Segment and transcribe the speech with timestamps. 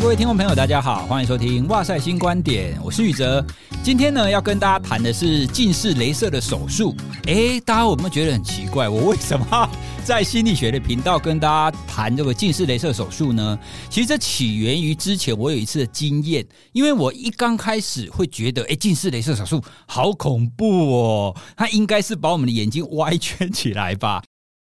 [0.00, 3.44] 各位听众朋友，大家好，欢迎收听《哇塞新观点》，我是宇哲。
[3.82, 6.96] 今天呢，要跟大家谈的是近视雷射的手术。
[7.26, 8.88] 诶，大家有没有觉得很奇怪？
[8.88, 9.70] 我为什么
[10.02, 13.58] 在心理学的频道跟大家谈这个近视雷射手术呢？
[13.90, 24.22] 其实这起源于之前我有一次的经验，因为我一刚开始会觉得，诶，近视雷射手术好恐怖哦，它应该是把我们的眼睛 歪圈起来吧。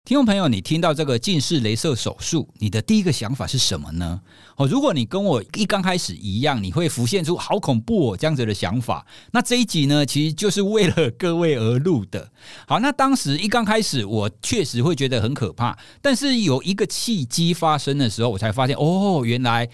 [0.07, 4.21] 听众朋友，你听到这个近视雷射手术，你的第一个想法是什么呢？
[4.57, 9.07] 哦，如果你跟我一刚开始一样，你会浮现出好恐怖哦这样子的想法。
[9.31, 12.31] 那这一集呢，其实就是为了各位而录的。
[12.69, 19.67] 好，那当时一刚开始，我确实会觉得很可怕，但是有一个契机发生的时候，我才发现，哦，原来。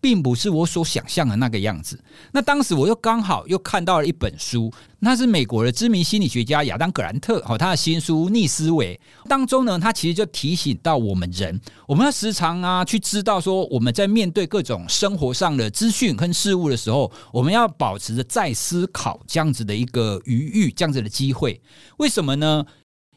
[0.00, 1.98] 并不是我所想象的那个样子。
[2.32, 21.60] 那当时我又刚好又看到了一本书，那是美国的知名心理学家亚当·格兰特和他的新书《逆思维》当中呢，他其实就提醒到我们人，我们要时常啊去知道说，我们在面对各种生活上的资讯跟事物的时候，我们要保持着再思考这样子的一个余裕，这样子的机会。
[21.98, 22.64] 为什么呢？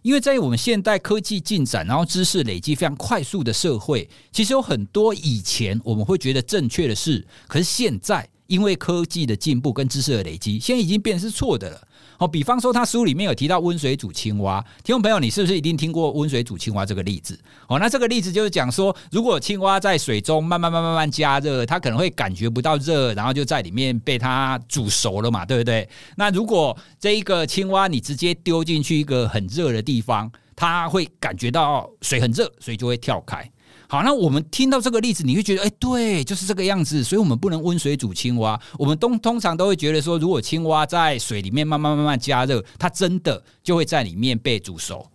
[0.07, 8.29] 因为在我们现代科技进展，然后知识累积非常快速的社会，其实有很多以前我们会觉得正确的事，可是现在。
[8.47, 11.86] 因为科技的进步跟知识的累积，现在已经变成是错的了。
[12.17, 17.39] 哦，比方说他书里面有提到温水煮青蛙，听众朋友，你是不是一定听过温水煮青蛙这个例子？
[17.67, 25.87] 哦，那这个例子就是讲说，如果青蛙在水中慢慢慢慢慢加热，它可能会感觉不到热，然后就在里面被它煮熟了嘛，对不对？
[26.15, 33.47] 那如果这一个青蛙你直接丢进去一个很热的地方，它会感觉到水很热，所以就会跳开。
[33.89, 38.59] 好，那我们听到这个例子，你会觉得，哎，对，就是这个样子，所以我们不能温水煮青蛙。
[38.77, 45.09] 我们通通常都会觉得说，如果青蛙在水里面慢慢慢慢加热，它真的就会在里面被煮熟。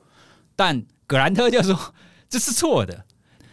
[0.57, 1.79] 但葛兰特就说
[2.31, 3.05] 这是错的。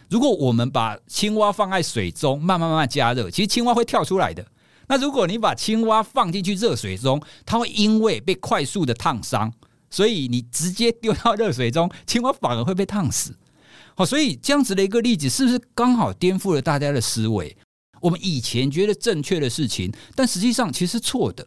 [0.08, 4.44] 如果我们把青蛙放在水中慢慢慢慢加热，其实青蛙会跳出来的。
[4.88, 9.52] 那如果你把青蛙放进去热水中，它会因为被快速的烫伤，
[9.90, 13.36] 所以你直接丢到热水中，青蛙反而会被烫死。
[13.94, 17.56] 好，所以这样子的一个例子，是不是刚好颠覆了大家的思维？
[18.00, 21.46] 我们以前觉得正确的事情，但实际上其实是错的。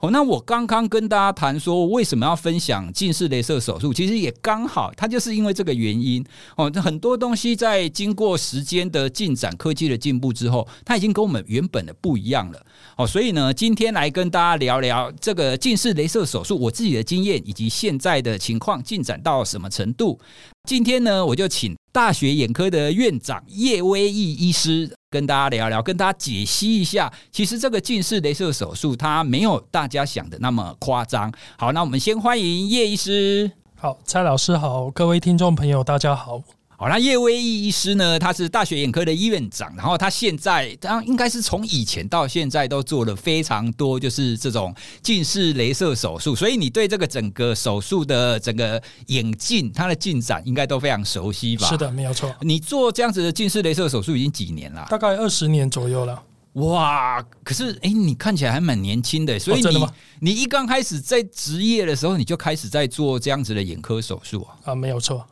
[0.00, 3.94] 哦，那我刚刚跟大家谈说，为什么要分享近视雷射手术？
[3.94, 6.22] 其实也刚好，它就是因为这个原因。
[6.58, 12.66] 哦，很多东西在经过时间的进展、科技的进步之后，它已经跟我们原本的不一样了。
[12.98, 20.20] 哦，所以呢，今天来跟大家聊聊这个近视雷射手术，我自己的经验以及现在的情况进展到什么程度。
[20.66, 31.30] 今天呢，我就请大学眼科的院长叶威义医师跟大家聊聊，跟大家解析一下，其实这个近视雷射手术它没有大家想的那么夸张。
[31.58, 33.52] 好，那我们先欢迎叶医师。
[33.76, 36.42] 好，蔡老师好，各位听众朋友大家好。
[36.84, 38.18] 好，那叶威义医师呢？
[38.18, 46.36] 他是大学眼科的医院长，然后他现在他应该是从以前到现在都做了非常多，就是这种近视雷射手术。
[46.36, 51.66] 所以你对这个整个手术的整个眼镜它的进展应该都非常熟悉吧？
[51.66, 52.30] 是的，没有错。
[52.42, 54.86] 你做这样子的近视雷射手术已经几年了？
[54.90, 56.22] 大概二十年左右了。
[56.52, 57.24] 哇！
[57.42, 59.86] 可是哎，你看起来还蛮年轻的，所以你？
[60.20, 64.52] 你一刚开始在职业的时候，你就开始在做这样子的眼科手术啊？
[64.66, 65.24] 啊，没有错。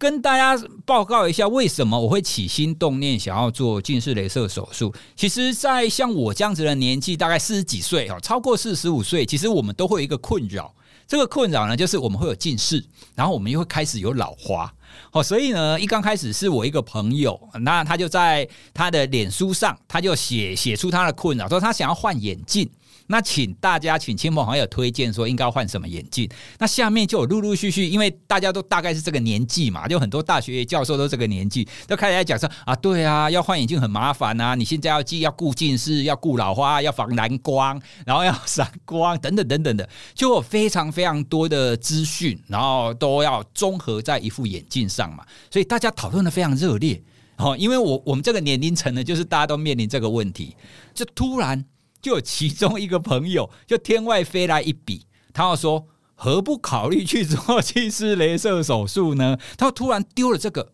[0.00, 4.94] 跟大家报告一下，为什么我会起心动念想要做近视雷射手术？
[5.14, 10.74] 其实，在像我这样子的年纪，大概四十几岁，超过四十五岁，其实我们都会有一个困扰。
[11.06, 12.82] 这个困扰呢，就是我们会有近视，
[13.14, 14.72] 然后我们又会开始有老花。
[15.10, 22.66] 好，所以呢，一刚开始是我一个朋友，那他就在他的脸书上，他就写写出他的困扰，说他想要换眼镜。
[23.10, 26.30] 那请大家请亲朋好友推荐说应该换什么眼镜？
[26.58, 47.02] 那下面就有陆陆续续，因为大家都大概是这个年纪嘛，就很多大学教授都这个年纪，都开始在讲说啊，对啊，要换眼镜很麻烦啊，你现在要既要顾近视，要顾老花，要防蓝光，然后要闪光等等等等的，就有非常非常多的资讯，然后都要综合在一副眼镜上嘛，所以大家讨论得非常热烈
[47.38, 50.54] 哦，因为我我们这个年龄层呢，就是大家都面临这个问题，
[50.94, 51.64] 就突然。
[52.00, 59.38] 就有其中一个朋友，就天外飞来一笔，他要说何不考虑去做近视雷射手术呢？
[59.56, 60.72] 他突然丢了这个。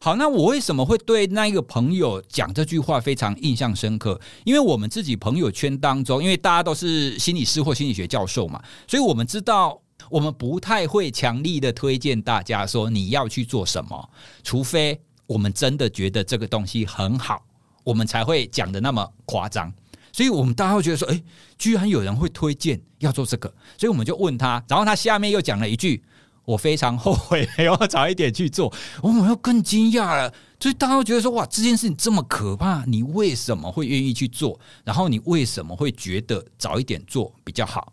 [0.00, 4.20] 好，那我为什么会对那一个朋友讲这句话非常印象深刻？
[4.44, 14.08] 因为我们自己朋友圈当中，因为大家都是心理师或心理学教授嘛，所以我们知道我们不太会强力的推荐大家说你要去做什么，
[14.44, 17.42] 除非我们真的觉得这个东西很好，
[17.82, 19.72] 我们才会讲得那么夸张。
[20.18, 21.22] 所以我们大家会觉得说，哎，
[21.56, 26.02] 居然有人会推荐要做这个，所以我们就问他，然后他下面又讲了一句
[26.44, 30.34] ：“我非常后悔没有早一点去做，我们又更惊讶了。
[30.58, 34.58] 所以大家会觉得说，哇，这件事情这么可怕，你为什么会愿意去做？
[34.82, 37.92] 然后你为什么会觉得早一点做比较好？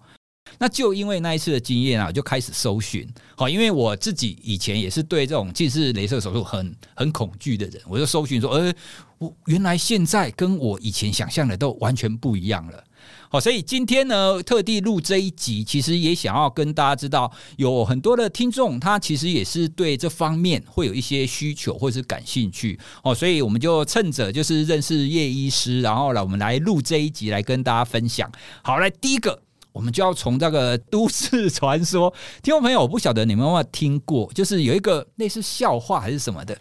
[0.57, 3.07] 那就因为那一次的经验啊，我就开始搜寻。
[3.35, 8.73] 好，因为我自己以前也是对这种近视雷射手术很很恐惧的人，我就搜寻说，呃，
[9.17, 12.83] 我原来现在跟我以前想象的都完全不一样了。
[13.29, 22.79] 好，所以今天呢，特地录这一集，其实也想要跟大家知道，有很多的听众，他其实也是对这方面会有一些需求或者是感兴趣。
[23.03, 28.31] 哦，所以我们就趁着就是认识叶医师，然后来我们来录这一集来跟大家分享。
[28.63, 29.41] 好，来第一个。
[29.71, 32.09] 我们就要从这个都市传说，
[32.41, 36.57] 听众朋友，我不晓得你们有没有听过，就是有一个类似笑话还是什么的，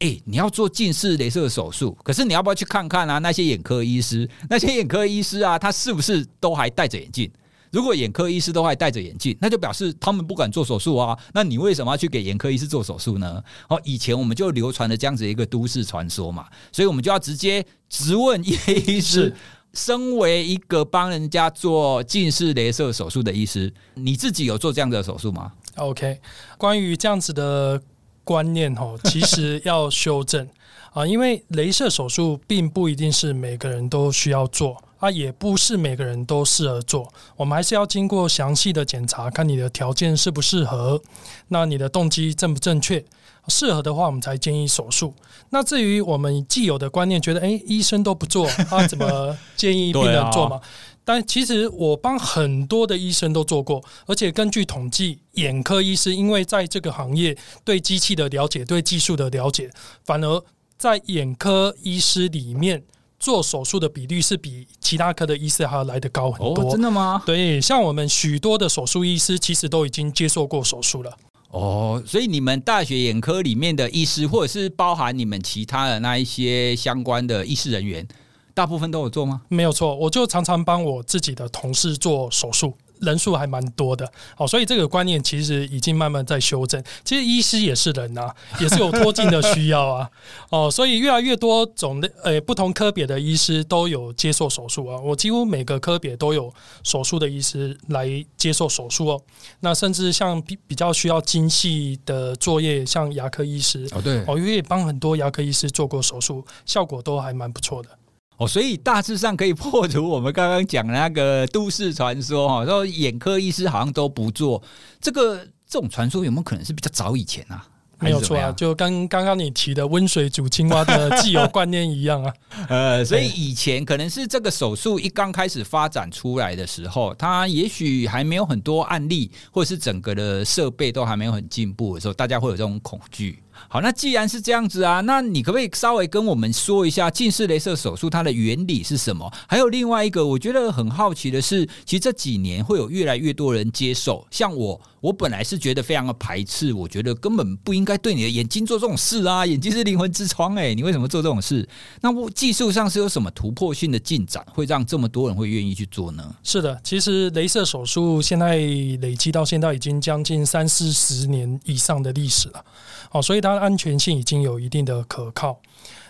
[0.00, 3.18] 哎，你要做近视雷射手术，可是你要不要去看看啊？
[3.18, 7.30] 那些眼科医师，那些眼科医师啊，他是不是都还戴着眼镜？
[7.70, 11.18] 如果眼科医师都还戴着眼镜，那就表示他们不敢做手术啊。
[11.32, 13.42] 那你为什么要去给眼科医师做手术呢？
[13.68, 18.56] 哦，以前我们就流传了这样子一个都市传说嘛，所以我们就要直接直问叶
[18.86, 19.34] 医师。
[19.72, 26.20] 身为一个帮人家做近视雷射手术的医师，你自己有做这样的手术吗？OK，
[26.56, 27.82] 关于这样子的
[28.24, 30.48] 观念哦，其实要修正
[30.92, 41.00] 啊，因为镭射手术并不一定是每个人都需要做啊，也不是每个人都适合做，我们还是要经过详细的检查，看你的条件适不适合，
[41.48, 43.04] 那你的动机正不正确。
[43.48, 45.12] 适合的话，我们才建议手术。
[45.50, 50.58] 那至于我们既有的观念，觉得诶，医生都不做，他、 怎么建议病人做嘛？
[51.04, 59.70] 但其实我帮很多的医生都做过，而且根据统计，眼科医师因为在这个行业对机器的了解、对技术的了解，
[60.04, 60.44] 反而
[60.78, 62.82] 在眼科医师里面
[63.20, 66.66] 做手术的比率是比其他科的医师还要来得高很多。
[66.66, 67.22] 哦，真的吗？
[67.24, 71.16] 对，像我们许多的手术医师，其实都已经接受过手术了。
[71.50, 78.06] 哦，所以你们大学眼科里面的医师，或者是包含你们其他的那一些相关的医师人员，
[78.54, 79.42] 大部分都有做吗？
[79.48, 82.72] 没有错，我就常常帮我自己的同事做手术。
[83.00, 86.82] 人数还蛮多的，好，所以这个观念其实已经慢慢在修正。
[87.04, 90.08] 其实医师也是人呐， 也是有脱镜的需要啊，
[90.48, 94.98] 哦，所以越来越多种类呃不同科别的医师都有接受手术啊。
[95.00, 96.50] 我几乎每个科别都有
[96.84, 98.08] 手术的医师来
[98.38, 99.20] 接受手术哦。
[99.60, 107.88] 那甚至像比比较需要精细的作业，像牙科医师哦，对，哦，因为也帮很多牙科医师做过手术，效果都还蛮不错的。
[108.36, 114.62] 哦，所以大致上可以破除我们刚刚讲的那个都市传说哈，说眼科医师好像都不做
[115.00, 115.38] 这个，
[115.68, 117.66] 这种传说有没有可能是比较早以前啊？
[118.00, 122.34] 没有错啊，就跟刚刚你提的温水煮青蛙的既有观念一样啊。
[122.68, 133.38] 呃，所以以前可能是这个手术一刚开始发展出来的时候，它也许还没有很多案例，或者是整个的设备都还没有很进步的时候，大家会有这种恐惧。
[133.68, 139.30] 好，那既然是这样子啊，那你可不可以稍微跟我们说一下近视雷射手术它的原理是什么？
[139.48, 144.26] 还有另外一个，我觉得很好奇的是，其实这几年会有越来越多人接受。
[144.30, 151.68] 像我，我本来是觉得非常的排斥，我觉得根本不应该对你的眼睛做这种事啊，眼睛是灵魂之窗，诶，你为什么做这种事？
[152.00, 156.34] 那我技术上是有什么突破性的进展，会让这么多人会愿意去做呢？
[156.42, 162.64] 是的，其实镭射手术现在累积到现在已经将近三四十年以上的历史了。
[163.10, 165.60] 哦，所以它的安全性已经有一定的可靠。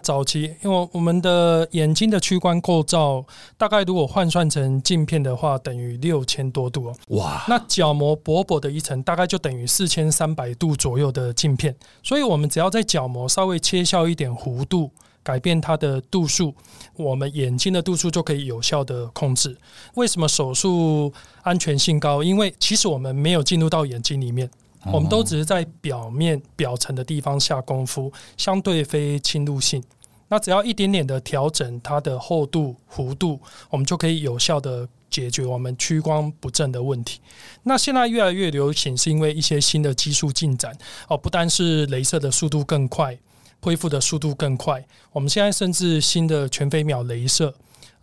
[0.04, 3.25] 早期，因为我们的眼睛的屈光构造，
[3.56, 6.94] 大概如果换算成镜片的话，等于六千多度哦。
[7.16, 7.42] 哇！
[7.49, 11.75] 那角膜薄薄的一层，大概就等于四千三百度左右的镜片。
[12.02, 14.90] 所以我们只要在角膜稍微切削一点弧度，
[15.23, 16.54] 改变它的度数，
[16.96, 19.56] 我们眼睛的度数就可以有效的控制。
[19.94, 21.11] 为什么手术
[21.42, 22.23] 安全性高？
[22.23, 24.50] 因为其实我们没有进入到眼睛里面。
[24.92, 29.82] 我们都只是在表面表层的地方下功夫，相对非侵入性。
[30.34, 33.38] 它只要一点点的调整它的厚度、弧度，
[33.70, 37.20] 我们就可以有效的解决我们屈光不正的问题。
[37.62, 40.76] 那现在越来越流行，是因为一些新的技术进展
[41.06, 43.16] 哦，不单是镭射的速度更快，
[43.60, 44.84] 恢复的速度更快。
[45.12, 47.54] 我们现在甚至新的全飞秒镭射。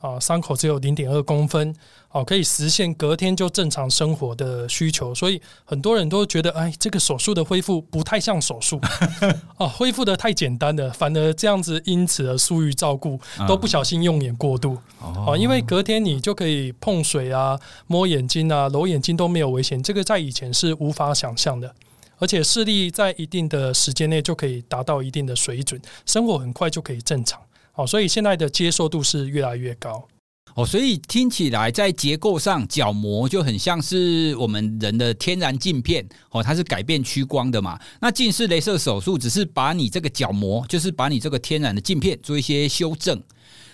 [0.02, 1.74] 啊，伤口只有零点二公分，
[2.10, 8.82] 哦，可以实现隔天就正常生活的需求，所以很多人都觉得，哎，这个手术的恢复不太像手术，
[9.58, 21.72] 啊，恢复的太简单了，反而这样子因此而疏于照顾，都不小心用眼过度，啊，因为隔天你就可以碰水啊、摸眼睛啊、揉眼睛都没有危险，这个在以前是无法想象的，
[22.18, 27.40] 而且视力在一定的时间内就可以达到一定的水准，生活很快就可以正常。
[27.72, 30.08] 好，所以现在的接受度是越来越高。
[30.56, 37.80] 哦，所以听起来在结构上，角膜就很像是我们人的天然镜片哦，它是改变屈光的嘛。
[38.02, 43.24] 那近视雷射手术只是把你这个角膜，就是把你这个天然的镜片做一些修正。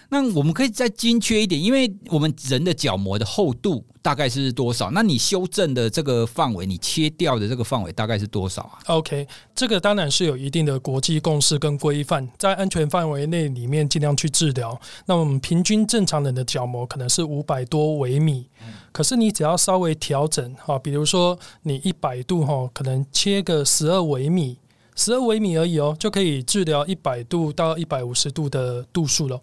[0.09, 4.89] 那我们可以再精确一点，因为我们人的角膜的厚度大概是多少？
[4.91, 14.79] 那你修正的这个范围，你切掉的这个范围大概是多少啊？OK，这个当然是有一定的国际共识跟规范，在安全范围内里面尽量去治疗。
[15.07, 18.47] 那我们平均正常人的角膜可能是五百多微米，
[18.93, 24.57] 可是你只要稍微调整哈，比如说你一百度哈，可能切个十二微米，
[24.95, 29.37] 十二微米而已哦，就可以治疗一百度到一百五十度的度数了。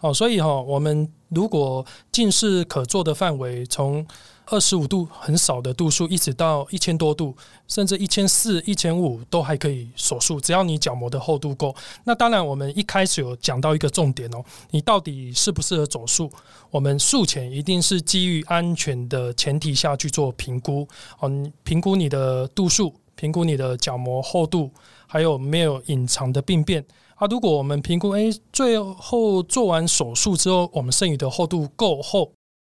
[0.00, 4.04] 哦，所以哈，我们如果近视可做的范围从
[4.46, 7.36] 二十五度很少的度数，一直到一千多度，
[7.68, 11.74] 甚至一千四、一千五都还可以手术，只要你角膜的厚度够。
[12.04, 16.32] 那当然，我们一开始有讲到一个重点哦，你到底适不适合手术？
[16.70, 20.88] 我们术前一定是基于安全的前提下去做评估，
[21.20, 24.70] 嗯，评估你的度数，评估你的角膜厚度，
[25.06, 26.84] 还有没有隐藏的病变。
[27.20, 32.32] 啊，如果我们评估，诶，最后做完手术之后，我们剩余的厚度够厚，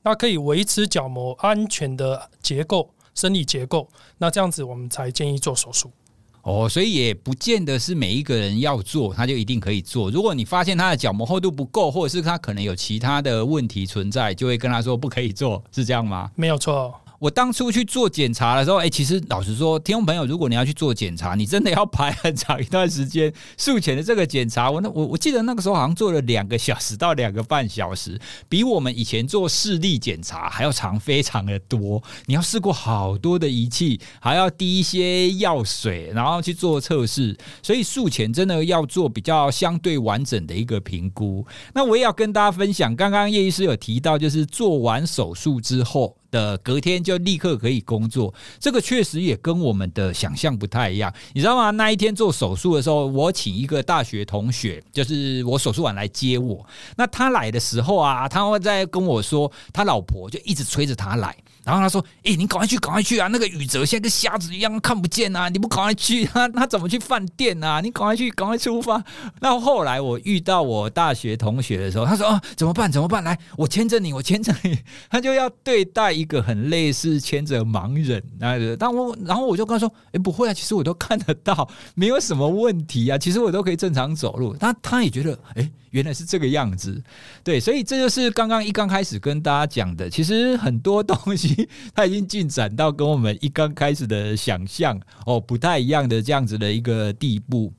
[0.02, 5.90] 那可以维持角膜安全的结构、生理结构，那这样子我们才建议做手术。
[6.40, 10.10] 哦，所以也不见得是每一个人要做，他就一定可以做。
[10.10, 16.30] 如果你发现他的角膜厚度不够，或者是他可能有其他的问题存在，就会跟他说不可以做，是这样吗？
[16.34, 16.94] 没有错。
[17.20, 23.30] 我当初去做检查的时候，哎，其实老实说，听众朋友，如果你要去做检查，你真的要排很长一段时间。
[23.58, 32.02] 术前的这个检查，我那我我记得那个时候好像做了两个小时到两个半小时，比我们以前做视力检查还要长，非常的多。
[32.24, 41.46] 你要试过好多的仪器，还要滴一些药水，然后去做测试，所以术前真的要做比较相对完整的一个评估。
[41.74, 46.16] 那我也要跟大家分享，刚刚叶医师有提到，就是做完手术之后。
[46.30, 51.70] 的隔天就立刻可以工作，这个确实也跟我们的想象不太一样，你知道吗？
[51.70, 56.64] 那一天做手术的时候，我请一个大学同学，就是我手术完来接我。
[56.96, 61.36] 那他来的时候啊，他会在跟我说，他老婆就一直催着他来。
[61.70, 63.28] 然后他说：“哎、你赶快去，赶快去啊！
[63.28, 65.48] 那个宇哲现在跟瞎子一样，看不见啊！
[65.48, 67.80] 你不赶快去，他他怎么去饭店啊？
[67.80, 69.00] 你赶快去，赶快出发。”
[69.40, 72.90] 那后来我遇到我大学同学的时候，他说：“啊，怎么办？
[72.90, 73.22] 怎么办？
[73.22, 74.76] 来，我牵着你，我牵着你。”
[75.08, 78.76] 他就要对待一个很类似牵着盲人那个。
[78.76, 87.00] 但我然后我就跟他说：“哎、不会啊，其实我都看得到，没有什么问题啊，其实我都可以正常走路。”他他也觉得：“哎、原来是这个样子。”
[87.44, 91.59] 对，所以这就是刚刚一刚开始跟大家讲的，其实很多东西。
[91.94, 97.72] 它已经进展到跟我们一刚开始的想象哦不太一样的这样子的一个地步。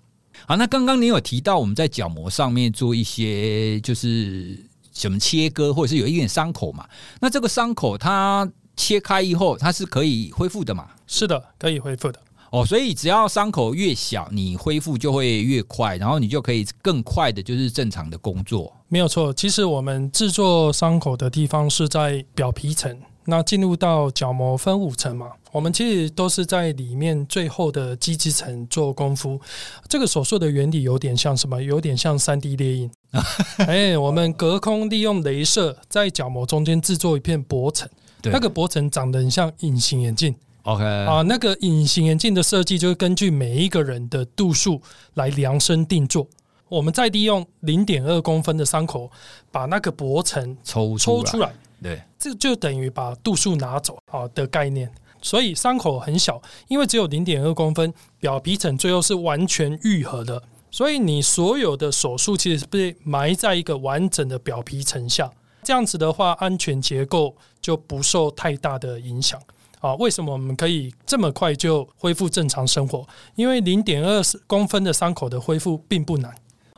[0.47, 4.57] 好，那刚刚你有提到我们在角膜上面做一些就是
[4.93, 6.87] 什么切割，或者是有一点伤口嘛？
[7.19, 10.87] 那这个伤口它切开以后，它是可以恢复的嘛？
[11.05, 12.19] 是的，可以恢复的。
[12.51, 18.75] 哦，所以只要伤口越小，你恢复就会越快，然后你就可以更快的，就是正常的工作。
[18.89, 22.97] 没有错，其实我们制作伤口的地方是在表皮层。
[23.25, 29.39] 那进入到角膜分五层嘛，我们其实都是在里面最后的基质层做功夫。
[29.87, 31.61] 这个手术的原理有点像什么？
[31.61, 32.91] 有点像三 D 列印。
[33.67, 37.87] 哎，我们隔空利用镭射在角膜中间制作一片薄层，
[38.23, 40.35] 那个薄层长得很像隐形眼镜。
[40.63, 44.81] OK 啊，那个隐形眼镜的设计就是根据每一个人的度数
[45.15, 46.27] 来量身定做。
[46.69, 49.11] 我们再利用零点二公分的伤口，
[49.51, 51.51] 把那个薄层抽抽出来。
[51.81, 65.31] 对，这就等于把度数拿走啊的概念，所以伤口很小，因为只有零点二公分，表皮层最后是完全愈合的，所以你所有的手术其实是被埋在一个完整的表皮层下，
[65.63, 69.41] 这样子的话，安全结构就不受太大的影响
[69.79, 69.95] 啊。
[69.95, 73.07] 为什么我们可以这么快就恢复正常生活？
[73.33, 76.31] 因为零点二公分的伤口的恢复并不难。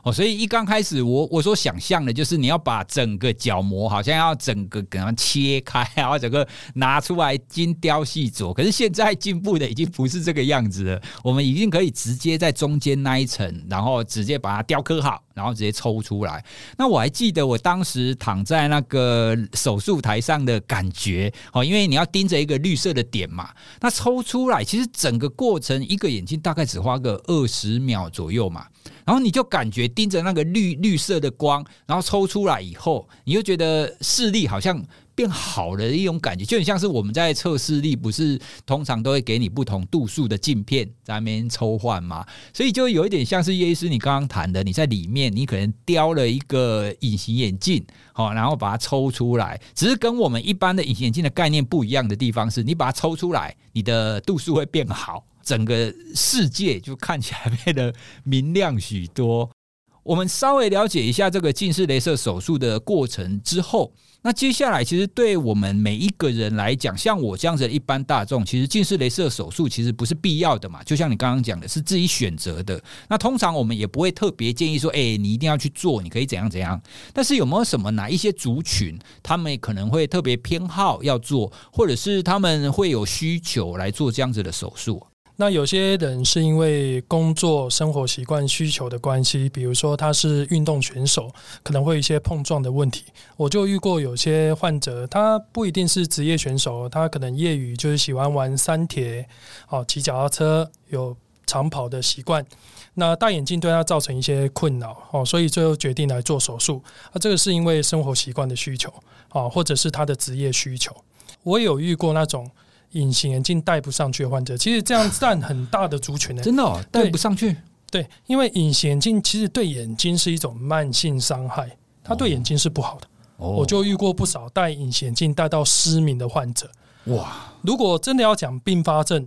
[0.04, 8.52] 哦，所以一刚开始我我所想象的就是你要把整个角膜好像要整个给它切开， 然后整个拿出来精雕细琢。
[8.52, 16.44] 可是现在进步的已经不是这个样子了，我们已经可以直接在中间那一层，然后直接把它雕刻好，然后直接抽出来。
[16.76, 23.48] 那我还记得我当时躺在那个手术台上的感觉哦，因为你要盯着一个绿色的点嘛，
[23.80, 28.66] 那抽出来其实整个过程一个眼睛大概只花个二十秒左右嘛。
[29.04, 34.82] 然后你就感觉盯着那个绿绿色的光，然后抽出来以后，你就觉得视力好像
[35.14, 42.26] 变好的一种感觉，就很像是我们在测视力，不是通常都会给你不同度数的镜片在那边抽换吗？
[42.52, 59.50] 所以就有一点像是叶医师你刚刚谈的，你在里面你可能雕了一个隐形眼镜，好，然后把它抽出来，只是跟我们一般的隐形眼镜的概念不一样的地方是，你把它抽出来，你的度数会变好，整个世界就看起来变得明亮许多。
[60.04, 70.82] 我们稍微了解一下这个近视雷射手术的过程之后，那接下来其实对我们每一个人来讲，像我这样子的一般大众，其实近视雷射手术其实不是必要的嘛。
[70.82, 72.78] 就像你刚刚讲的，是自己选择的。
[73.08, 76.78] 那通常我们也不会特别建议说，哎，你一定要去做，你可以怎样怎样。
[77.14, 85.02] 但是有没有什么哪一些族群，他们可能会特别偏好要做，或者是他们会有需求来做这样子的手术？
[85.36, 91.28] 那有些人是因为工作、生活习惯需求的关系，比如说他是运动选手，
[91.64, 93.04] 可能会有一些碰撞的问题。
[93.36, 99.28] 我就遇过有些患者，他不一定是职业选手，他可能业余就是喜欢玩三铁，
[99.68, 102.46] 哦，骑脚踏车，有长跑的习惯。
[102.94, 106.80] 那戴眼镜对他造成一些困扰，哦，所以最后决定来做手术。
[107.10, 108.88] 啊，这个是因为生活习惯的需求，
[109.30, 110.94] 啊，或者是他的职业需求。
[111.42, 112.48] 我有遇过那种。
[112.94, 116.44] 隐形眼镜戴不上去的患者，其实这样占很大的族群呢、欸。
[116.44, 117.56] 真的、哦，戴不上去。
[117.90, 123.06] 对，因为隐形眼镜其实对眼睛是一种慢性伤害，它对眼睛是不好的。
[123.36, 126.68] 哦、我就遇过不少戴隐形眼镜戴到失明的患者。
[127.06, 127.52] 哇！
[127.62, 129.26] 如果真的要讲并发症，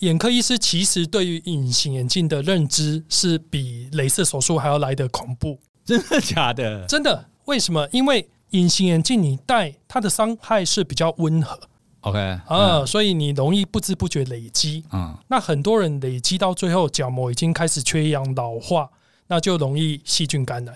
[0.00, 5.58] 眼科医师其实对于隐形眼镜的认知是比镭射手术还要来得恐怖。
[5.84, 6.86] 真的假的？
[6.86, 7.26] 真的。
[7.44, 7.86] 为什么？
[7.92, 11.58] 因为隐形眼镜你戴，它的伤害是比较温和。
[12.02, 18.88] OK 啊，嗯、所以你容易不知不觉累积，嗯，那很多人累积到最后角膜已经开始缺氧老化，
[19.26, 20.74] 那就容易细菌感染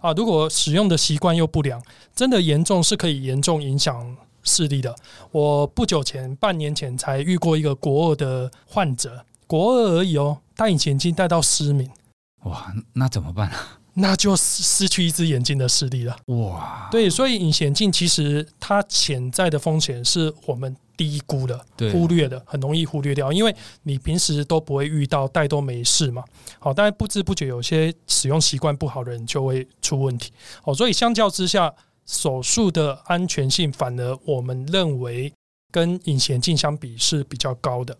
[0.00, 0.12] 啊。
[0.12, 1.82] 如果使用的习惯又不良，
[2.14, 4.94] 真的严重是可以严重影响视力的。
[5.30, 11.90] 我不久前半年前才遇过一个国二的患者，国二而已哦，戴隐形眼镜戴到失明，
[12.44, 13.78] 哇，那怎么办啊？
[13.94, 16.16] 那就失失去一只眼睛的视力了。
[16.26, 26.24] 哇，对，所以隐形眼镜其实它潜在的风险是我们低估的、忽略的，很容易忽略掉，因为你平时都不会遇到，戴都没事嘛。
[26.58, 30.32] 好，但是不知不觉有些使用习惯不好的人就会出问题。
[30.64, 31.72] 哦，所以相较之下，
[32.06, 35.32] 手术的安全性反而我们认为
[35.70, 37.96] 跟隐形眼镜相比是比较高的。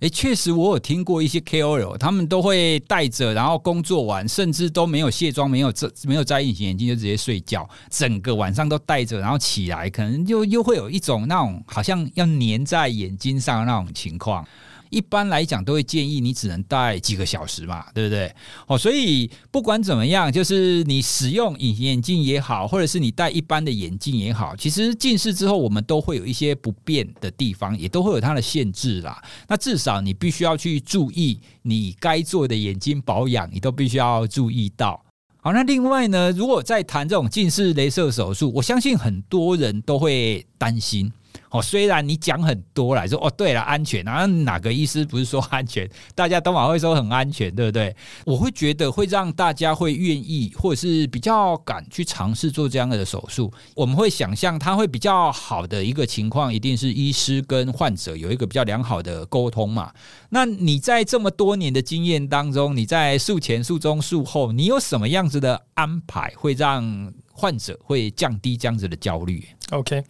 [0.00, 14.42] 诶，确实，我有听过一些 KOL，他们都会戴着，然后工作完，甚至都没有卸妆，没有摘，没有摘隐形眼镜，就直接睡觉，整个晚上都戴着，然后起来，可能就又会有一种那种好像要粘在眼睛上的那种情况。
[14.90, 18.32] 一般来讲，都会建议你只能戴几个小时嘛，对不对？
[18.66, 29.22] 哦，所以不管怎么样，就是你使用隐形眼镜也好，或者是你戴一般的眼镜也好，其实近视之后，我们都会有一些不便的地方，也都会有它的限制啦。
[29.48, 35.02] 那至少你必须要去注意，你该做的眼睛保养，你都必须要注意到。
[35.42, 41.10] 好，那另外呢，如果在谈这种近视雷射手术，我相信很多人都会担心。
[41.50, 45.88] 哦，虽然你讲很多来说哦，对了，安全然啊，哪个医师不是说安全？
[46.14, 47.94] 大家都嘛会说很安全，对不对？
[48.24, 53.52] 我会觉得会让大家会愿意，或者是比较敢去尝试做这样的手术。
[53.74, 59.92] 我们会想象它会比较好的一个情况，一定是医师跟患者有一个比较良好的沟通嘛。
[60.28, 70.04] 那你在这么多年的经验当中，你在术前、术中、术后，你有什么样子的安排，会让患者会降低这样子的焦虑？OK，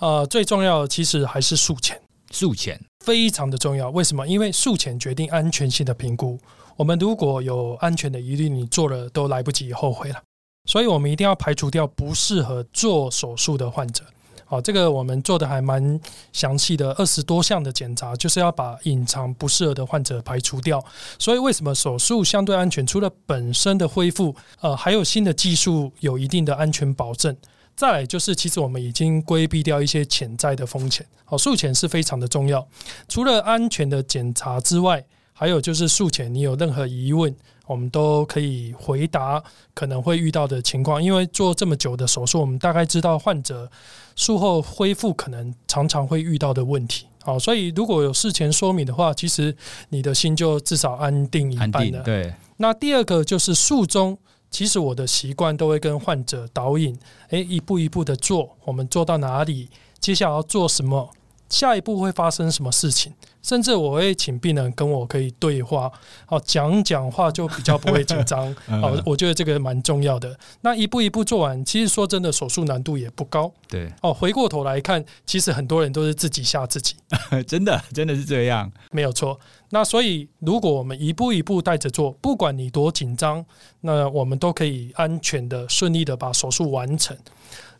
[0.00, 2.00] 呃，最重要的其实还是术前，
[2.32, 3.88] 术前非常的重要。
[3.90, 4.26] 为什么？
[4.26, 6.36] 因为术前决定安全性的评估。
[6.76, 10.20] 我们如果有安全的疑虑，你做了都来不及后悔了。
[10.64, 14.04] 所以我们一定要排除掉不适合做手术的患者。
[14.52, 15.98] 好，这个我们做的还蛮
[16.30, 20.84] 详细的，二十多项的检查，就是要把隐藏不适合的患者排除掉。
[21.18, 22.86] 所以为什么手术相对安全？
[22.86, 27.34] 除了本身的恢复，呃，还有新的技术有一定的安全保证。
[27.74, 31.06] 再来就是，其实我们已经规避掉一些潜在的风险。
[31.24, 32.68] 好，术前是非常的重要。
[33.08, 37.34] 除了安全的检查之外，还有就是术前你有任何疑问，
[37.66, 39.42] 我们都可以回答
[39.74, 41.02] 可能会遇到的情况。
[41.02, 43.70] 因为做这么久的手术，我们大概知道患者。
[44.14, 49.56] 术后恢复可能常常会遇到的问题，好，所以如果有事前说明的话，其实
[49.88, 52.02] 你的心就至少安定一半了。
[52.02, 52.30] 对。
[52.58, 54.18] 那第二个就是术中，
[54.50, 56.94] 其实我的习惯都会跟患者导引，
[57.30, 61.10] 诶，一步一步的做，我们做到哪里，接下来要做什么，
[61.52, 63.12] 下一步会发生什么事情，
[63.42, 65.92] 甚至我会请病人跟我可以对话，
[66.24, 68.52] 好讲讲话就比较不会紧张。
[68.80, 70.34] 好， 我觉得这个蛮重要的。
[70.62, 73.52] 那一步一步做完，其实说真的，手术难度也不高。
[73.68, 76.94] 对，哦，回过头来看，其实很多人都是自己吓自己，
[77.46, 79.38] 真的真的是这样，没有错。
[79.68, 83.44] 那所以，如果我们一步一步带着做，不管你多紧张，
[83.82, 87.14] 那我们都可以安全的、顺利的把手术完成。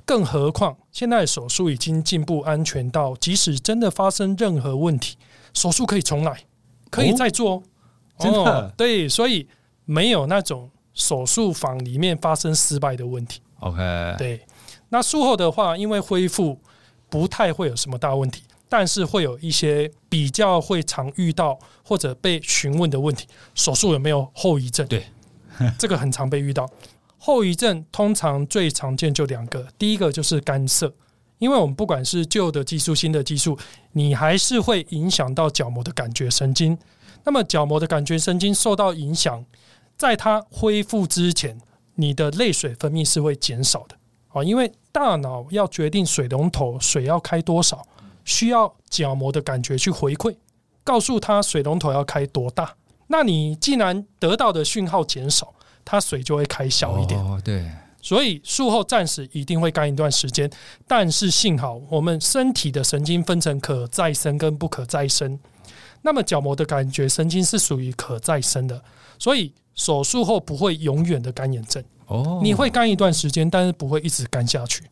[0.05, 5.17] 更何况，现在手术已经进步安全到，即使真的发生任何问题，
[5.55, 6.45] 手术可以重来，
[6.91, 7.55] 可以再做。
[7.55, 7.63] 哦，
[8.19, 8.39] 真的？
[8.39, 9.49] 哦，对，所以
[9.85, 13.41] 没有那种手术房里面发生失败的问题。
[13.61, 13.79] OK，
[14.19, 14.41] 对。
[14.89, 16.59] 那术后的话，因为恢复
[17.09, 24.87] 不太会有什么大问题，但是会有一些比较会常遇到或者被询问的问题：手术有没有后遗症？
[24.89, 25.07] 对，
[25.79, 26.69] 这个很常被遇到。
[27.25, 30.93] 后遗症通常最常见就两个，第一个就是干涩，
[31.39, 33.57] 因为我们不管是旧的技术、新的技术，
[33.93, 36.77] 你还是会影响到角膜的感觉神经。
[37.23, 39.45] 那么角膜的感觉神经受到影响，
[39.97, 41.57] 在它恢复之前，
[41.95, 43.95] 你的泪水分泌是会减少的
[44.33, 47.87] 啊，因为大脑要决定水龙头水要开多少，
[48.25, 50.35] 需要角膜的感觉去回馈，
[50.83, 52.75] 告诉它水龙头要开多大。
[53.07, 60.51] 那你既然得到的讯号减少，它水就会开小一点，哦，对，所以术后暂时一定会干一段时间，
[60.87, 65.39] 但是幸好我们身体的神经分成可再生跟不可再生，
[66.03, 68.83] 那么角膜的感觉神经是属于可再生的，
[69.19, 71.83] 所以手术后不会永远的干眼症。
[72.07, 74.83] 哦，你会干一段时间，但是不会一直干下去。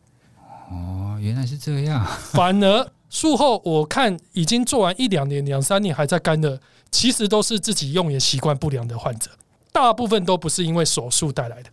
[0.71, 9.29] 哦，原来是这样，反而术后我看已经做完一两年、两三年还在干的，其实都是自己用眼习惯不良的患者。
[9.71, 11.69] 大部分都不是因为手术带来的。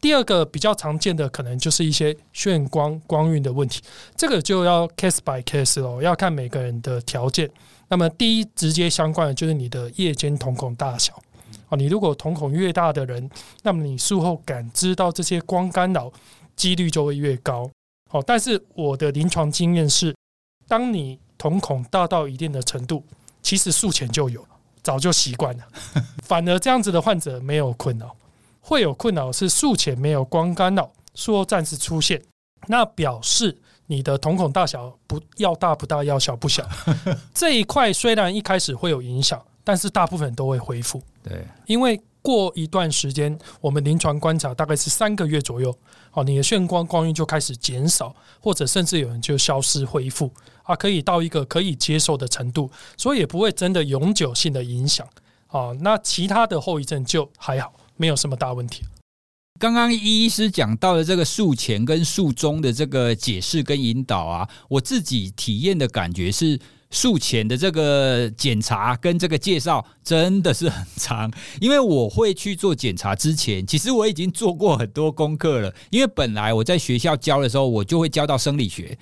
[0.00, 3.82] 第二个比较常见的，可能就是一些眩光、光晕的问题，
[4.14, 7.50] 这个就要 case by case 哦，要看每个人的条件。
[7.88, 11.20] 那么第一直接相关的就是你的夜间瞳孔大小
[11.68, 13.28] 啊，你如果瞳孔越大的人，
[13.62, 16.12] 那么你术后感知到这些光干扰
[16.54, 17.68] 几率就会越高。
[18.08, 20.14] 好，但是我的临床经验是，
[20.68, 23.04] 当你瞳孔大到一定的程度，
[23.42, 24.46] 其实术前就有。
[24.82, 25.64] 早就习惯了，
[26.22, 28.14] 反而这样子的患者没有困扰，
[28.60, 32.22] 会有困扰是术前没有光干扰，术后暂时出现，
[32.66, 36.66] 那表示你的瞳孔大小不要大不大，要小不小。
[37.32, 41.02] 这一块虽然一开始会有影响，但是大部分都会恢复。
[41.22, 45.76] 对，因为过一段时间，我们临床观察大概是三个月左右，
[46.12, 50.32] 哦，你的眩光光晕就开始减少，或者甚至有人就消失恢复。
[50.64, 55.08] 啊，可以到一个可以接受的程度，所以也不会真的永久性的影响
[55.46, 55.72] 啊。
[55.80, 58.84] 那其他的后遗症就还好，没有什么大问题。
[59.58, 78.98] 刚刚医医师讲到的这个术前跟术中的这个解释跟引导啊，我自己体验的感觉是，术前的这个检查跟这个介绍真的是很长，因为我会去做检查之前，其实我已经做过很多功课了，因为本来我在学校教的时候，我就会教到生理学。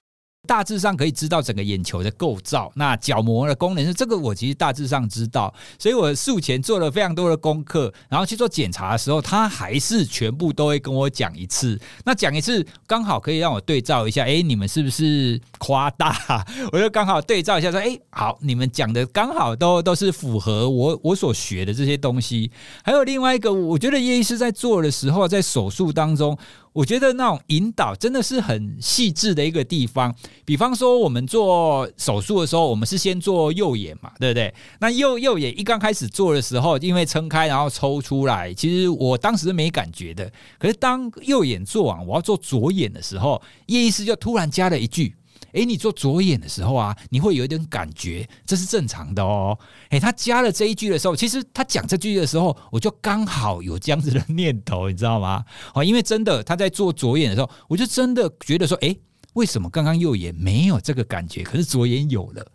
[0.47, 11.79] 大致上可以知道整个眼球的构造，那角膜的功能是这个，我其实大致上知道，所以我术前做了非常多的功课，然后去做检查的时候，他还是全部都会跟我讲一次。
[12.05, 16.47] 那讲一次刚好可以让我对照一下，哎，你们是不是夸大？
[16.73, 22.51] 我就刚好对照一下，说，哎， 好，你们讲的刚好都都是符合我我所学的这些东西。
[22.85, 26.39] 还有另外一个，我觉得叶医师在做的时候，在手术当中。
[26.77, 30.15] 我觉得那种引导真的是很细致的一个地方。
[30.45, 34.53] 比方说，我们做手术的时候，我们是先做右眼嘛，对不对？
[34.79, 40.31] 那右右眼一刚开始做的时候，因为撑开然后抽出来，其实我当时没感觉的。
[40.59, 45.15] 可是当右眼做完，我要做左眼的时候，叶医师就突然加了一句。
[45.57, 49.59] 诶，你做左眼的时候啊，你会有一点感觉，这是正常的哦。
[49.91, 55.45] 诶，他加了这一句的时候，其实他讲这句的时候，我就刚好有这样子的念头，你知道吗？
[55.75, 59.01] 哦，因为真的他在做左眼的时候，我就真的觉得说，诶，
[59.33, 62.47] 为什么刚刚右眼没有这个感觉，可是左眼有了？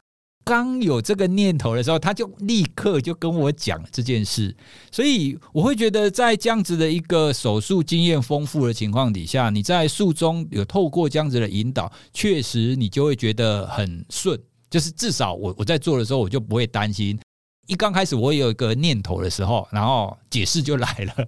[0.51, 4.53] 刚有这个念头的时候，他就立刻就跟我讲这件事，
[4.91, 14.37] 所以我会觉得，在这样子的一个手术经验丰富的情况底下，你在术中有透过这样子的引导，确实你就会觉得很顺，
[14.69, 17.17] 就是至少我我在做的时候，我就不会担心。
[17.67, 21.25] 一刚开始我有一个念头的时候，然后解释就来了，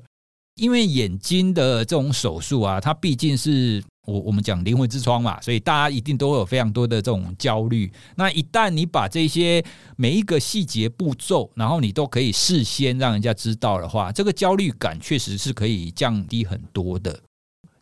[0.56, 3.82] 因为眼睛的这种手术啊，它毕竟是。
[4.06, 7.92] 我我们讲灵魂之窗嘛，所以大家一定都会有非常多的这种焦虑。
[8.16, 9.64] 那一旦你把这些
[9.96, 17.18] 每一个细节步骤，然后你都可以事先让人家知道的话，这个焦虑感确实是可以降低很多的。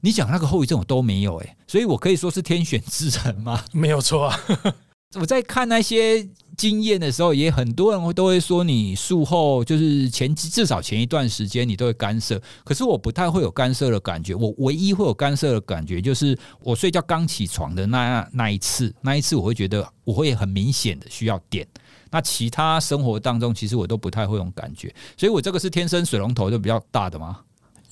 [0.02, 3.64] 你讲那个后遗症我都没有诶，所以我可以说是天选之人吗？
[3.72, 4.40] 没有错啊。
[5.20, 14.36] 我在看那些经验的时候，也很多人会都会说，你术后就是前至少前一段时间你都会干涩，可是我不太会有干涩的感觉。
[14.36, 21.68] 我唯一会有干涩的感觉，就是我睡觉刚起床的那那一次，那一次我会觉得我会很明显的需要点。
[22.10, 24.94] 那其他生活当中，其实我都不太会有感觉。
[25.16, 27.40] 所以我这个是天生水龙头就比较大的吗？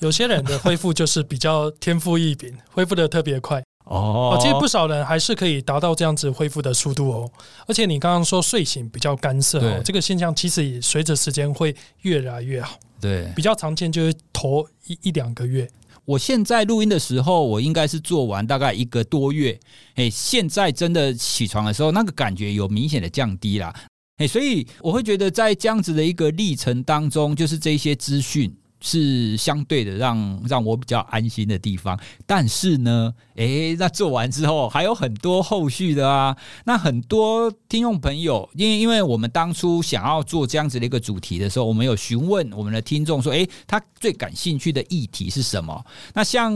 [0.00, 3.62] 有些人的恢复就是比较天赋异禀，恢复的特别快。
[3.90, 7.30] 哦，其实不少人还是可以达到这样子恢复的速度哦。
[7.66, 12.78] 而且你刚刚说睡醒比较干涩哦，这个现象其实也随着时间会越来越好。
[13.00, 15.68] 对，比较常见就是头一一两个月。
[16.04, 19.58] 我现在录音的时候，我应该是做完大概一个多月。
[19.96, 23.74] 哎，现在真的起床的时候，那个感觉有明显的降低啦。
[24.18, 28.54] 哎，所以我会觉得在这样子的一个历程当中，就是这些资讯。
[28.80, 36.36] 是相对的让让我比较安心的地方，但是呢，诶，那做完之后还有很多后续的啊。
[36.64, 45.84] 那很多听众朋友，因为因为我们当初想要做这样子的一个主题的时候，我们有询问我们的听众说，诶，他最感兴趣的议题是什么？
[46.14, 46.54] 那像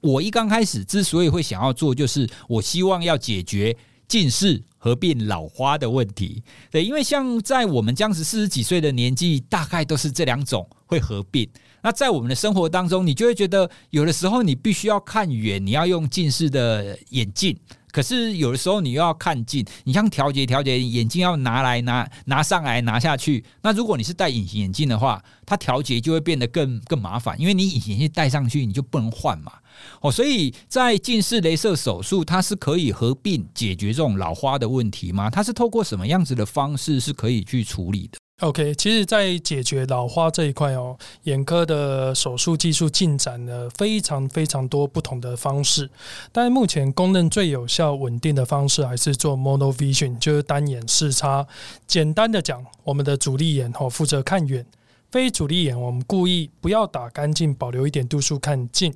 [0.00, 3.76] 我一刚开始之所以会想要做，就是我希望要解决。
[4.06, 11.48] 近视合并老花的问题，对，因为像在我们这样子四十几岁的年纪，大概都是这两种会合并。
[11.84, 17.54] 那在我们的生活当中，你就会觉得有的时候你必须要看远，你要用近视的眼镜。
[17.92, 23.44] 可是有的时候你又要看近，你像调节调节，眼镜要拿来拿拿上来拿下去。
[23.62, 29.52] 那如果你是戴隐形眼镜的话，它调节就会变得更更麻烦，因为你隐形眼镜戴上去你就不能换嘛。
[30.00, 35.28] 哦，所以在近视雷射手术，它是可以合并解决这种老花的问题吗？
[35.28, 45.88] 它是透过什么样子的方式是可以去处理的？OK，其实，在解决老花这一块哦，眼科的手术技术进展了非常非常多不同的方式，
[46.30, 51.46] 但目前公认最有效、稳定的方式还是做 monovision，就是单眼视差。
[51.86, 54.66] 简单的讲，我们的主力眼哦负责看远，
[55.10, 58.94] 非主力眼我们故意不要打干净，保留一点度数看近。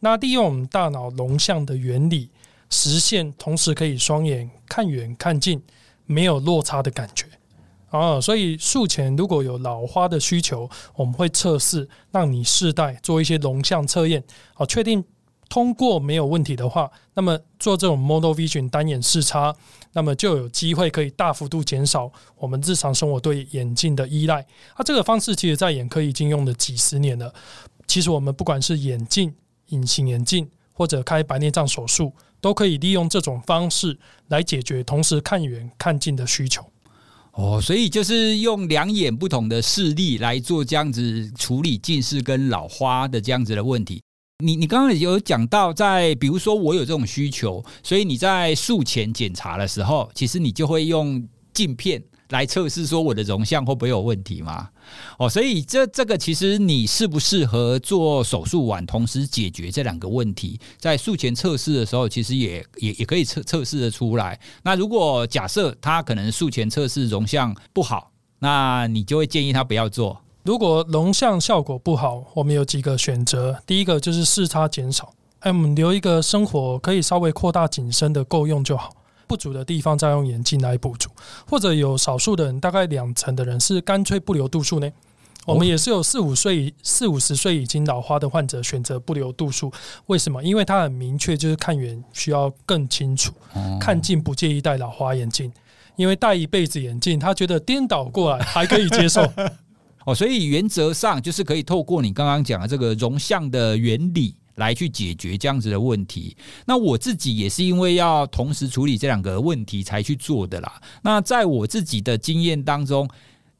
[0.00, 2.28] 那利用我们大脑龙象的原理，
[2.68, 5.62] 实现同时可以双眼看远看近，
[6.04, 7.24] 没有落差的感觉。
[7.90, 14.22] 啊，所以术前如果有老花的需求，我们会测试，让你试戴做一些龙象测验，
[14.54, 15.04] 好，确定
[15.48, 19.52] 通过没有问题的话，那么做这种 monovision 单眼视差，
[19.94, 24.40] 那么就有机会可以大幅度减少我们日常生活对眼镜的依赖。
[24.74, 27.34] 啊，这个方式其实在眼科已经用了几十年了。
[27.88, 29.34] 其实我们不管是眼镜、
[29.70, 33.98] 隐形眼镜或者开白内障手术，都可以利用这种方式
[34.28, 36.69] 来解决同时看远看近的需求。
[37.40, 44.02] 哦，所以就是用两眼不同的视力来做这样子处理近视跟老花的这样子的问题。
[44.44, 52.02] 你你刚刚有讲到，在比如说我有这种需求，所以你在术前检查的时候，其实你就会用镜片。
[52.30, 54.68] 来测试说我的容像会不会有问题吗？
[55.18, 64.38] 哦，所以这这个其实你适不适合做手术完同时解决这两个问题，在术前测试的时候，其实也也也可以测测试的出来。
[64.62, 70.20] 那如果假设他可能术前测试容像不好，那你就会建议他不要做。
[70.42, 78.94] 如果容像效果不好，我们有几个选择，第一个就是视差减少，哎，我们留一个生活可以稍微扩大景深的够用就好。
[79.30, 81.08] 不足的地方再用眼镜来补足，
[81.48, 84.90] 或者有少数的人，大概两成的人是干脆不留度数呢。
[85.46, 89.72] 我们也是有四五岁、四五十岁已经老花的患者选择不留度数，
[90.06, 90.42] 为什么？
[90.42, 93.32] 因为他很明确，就是看远需要更清楚，
[93.78, 95.52] 看近不介意戴老花眼镜，
[95.94, 99.22] 因为戴一辈子眼镜，他觉得颠倒过来还可以接受。
[100.04, 104.34] 哦，所以原则上就是可以透过你刚刚讲的这个容像的原理。
[104.60, 106.36] 来去解决这样子的问题。
[106.66, 110.80] 那我自己也是因为要同时处理这两个问题才去做的啦。
[111.02, 113.08] 那在我自己的经验当中，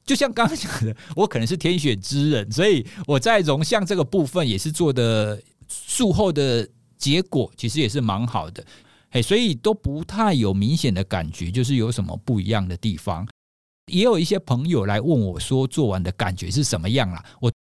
[0.07, 8.65] 就像刚刚讲的， 我可能是天选之人，所以我在容像这个部分也是做的术后的结果其实也是蛮好的。
[9.11, 13.27] 嘿，所以都不太有明显的感觉，就是有什么不一样的地方。
[13.91, 17.25] 也有一些朋友来问我说，做完的感觉是什么样啦？
[17.41, 17.51] 我。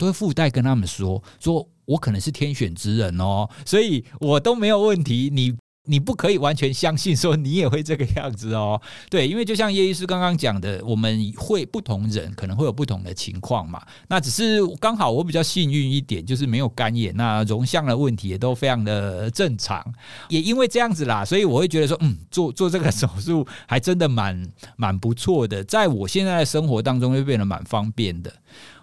[0.00, 5.28] 都会附带跟他们说，说我可能是天选之人哦，所以我都没有问题。
[5.30, 8.80] 你你不可以完全相信说你也会这个样子哦。
[9.08, 13.82] 对，因为就像叶医师刚刚讲的，我们会不同人可能会有不同的情况嘛。
[14.08, 19.84] 那只是刚好我比较幸运一点，就是没有干眼，那容像的问题也都非常的正常。
[20.28, 28.32] 也因为这样子啦，所以我会觉得说，嗯，做做这个手术还真的蛮蛮不错的，在我现在的生活当中会变得蛮方便的。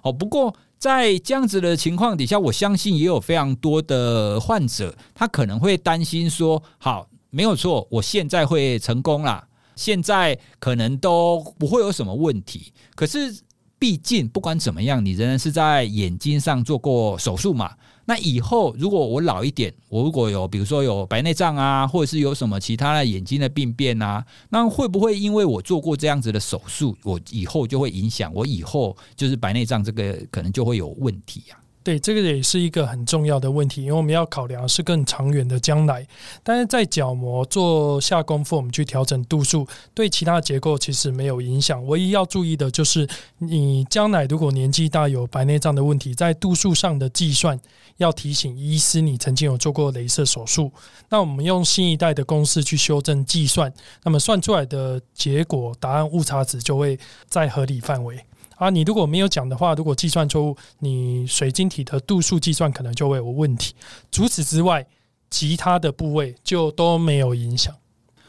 [0.01, 12.71] 哦，不过在这样子的情况底下，我相信也有非常多的患者，他可能会担心说：好，没有错，我现在会成功啦，现在可能都不会有什么问题。
[12.95, 13.35] 可是，
[13.79, 17.73] 毕竟不管怎么样，你仍然是在眼睛上做过手术嘛。
[18.09, 31.59] 那以后如果我老一点，我如果有比如说有白内障啊，或者是有什么其他的眼睛的病变啊，那会不会因为我做过这样子的手术，我以后就会影响我以后就是白内障这个可能就会有问题啊？
[31.87, 36.05] 对，这个也是一个很重要的问题，因为我们要考量是更长远的将来。
[36.43, 41.87] 但是在角膜做下功夫，我们去调整度数，对其他结构其实没有影响。
[41.87, 47.57] 唯一要注意的就是，你将来如果年纪大有白内障的问题，在度数上的计算
[47.95, 50.69] 要提醒医师，你曾经有做过雷射手术。
[51.07, 53.71] 那我们用新一代的公式去修正计算，
[54.03, 58.19] 那么算出来的结果答案误差值就会在合理范围。
[58.57, 63.73] 啊，你如果没有讲的话，如果计算错误，你水晶体的度数计算可能就会有问题。
[64.11, 64.85] 除此之外，
[65.29, 67.73] 其他的部位就都没有影响。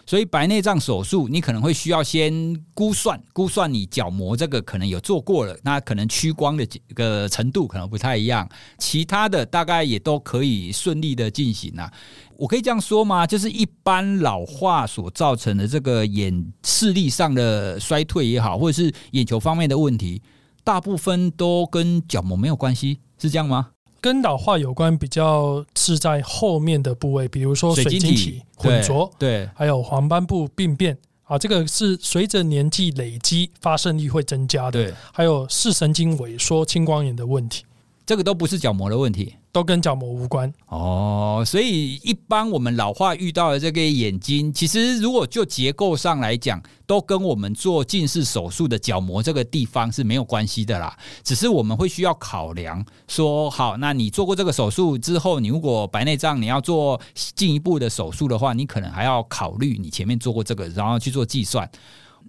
[0.05, 11.93] 所以白内障手术，你可能会需要先估算，估算你角膜这个可能有做过了，那可能屈光的这个程度可能不太一样，其他的大概也都可以顺利的进行啊。
[12.39, 13.27] 我可以这样说吗？
[13.27, 20.23] 就是一般老化所造成的这个眼视力上的衰退也好，或者是眼球方面的问题，
[20.63, 23.71] 大部分都跟角膜没有关系，是这样吗？
[24.01, 34.85] 跟老化有关，比较是在后面的部位，比如说水晶体混浊，对，还有黄斑部病变啊，这个是随着年纪累积发生率会增加的。
[34.85, 37.65] 对，还有视神经萎缩、青光眼的问题，
[38.09, 39.35] 这个都不是角膜的问题。
[39.53, 50.97] 都跟角膜无关哦，所以一般我们老化遇到的这个眼睛，其实如果就结构上来讲，都跟我们做近视手术的角膜这个地方是没有关系的啦。
[51.23, 56.99] 只是我们会需要考量说，好，那你做过这个手术之后，你如果白内障，你要做
[57.35, 61.71] 进一步的手术的话，你可能还要考虑你前面做过这个，然后去做计算。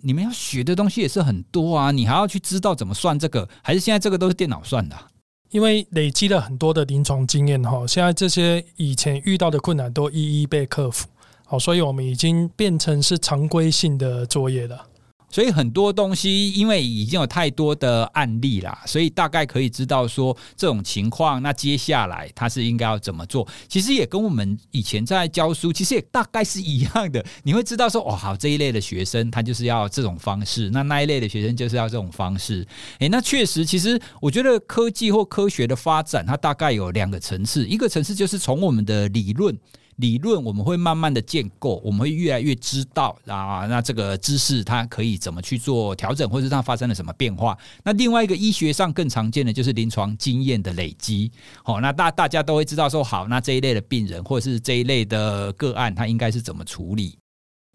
[0.01, 5.07] 你们要学的东西也是很多啊，你还要去知道怎么算这个，还是现在这个都是电脑算的啊？
[5.51, 11.07] 因为累积了很多的临床经验哈，现在这些以前遇到的困难都一一被克服，
[11.45, 14.85] 好，所以我们已经变成是常规性的作业了。
[15.31, 23.47] 所以很多东西，因为已经有太多的案例啦，所以大概可以知道说这种情况，那接下来他是应该要怎么做。
[23.67, 27.23] 其实也跟我们以前在教书，其实也大概是一样的。
[27.43, 32.67] 你会知道说，哦，好，这一类的学生他就是要这种方式，那那一类的学生就是要这种方式。
[32.99, 39.57] 诶，那确实，其实我觉得科技或科学的发展，它大概有两个层次，一个层次就是从我们的理论。
[39.99, 47.57] 理论我们会慢慢的建构，我们会越来越知道啊，那这个知识它可以怎么去做调整，或者是它发生了什么变化。
[47.83, 51.29] 那另外一个医学上更常见的就是临床经验的累积。
[51.63, 57.17] 好，那大大家都会知道说，好，那这一类的病人或者是这一类的个案，它应该是怎么处理。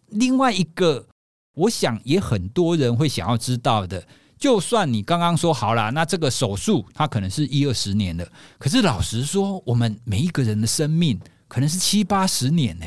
[0.07, 1.05] 另外一个，
[1.53, 4.03] 我想也很多人会想要知道的，
[4.39, 11.19] 就算你刚刚说好了，那这个手术它可能是一二十年的，可是老实说，我们每一个人的生命。
[11.55, 12.85] 可能是七八十年呢，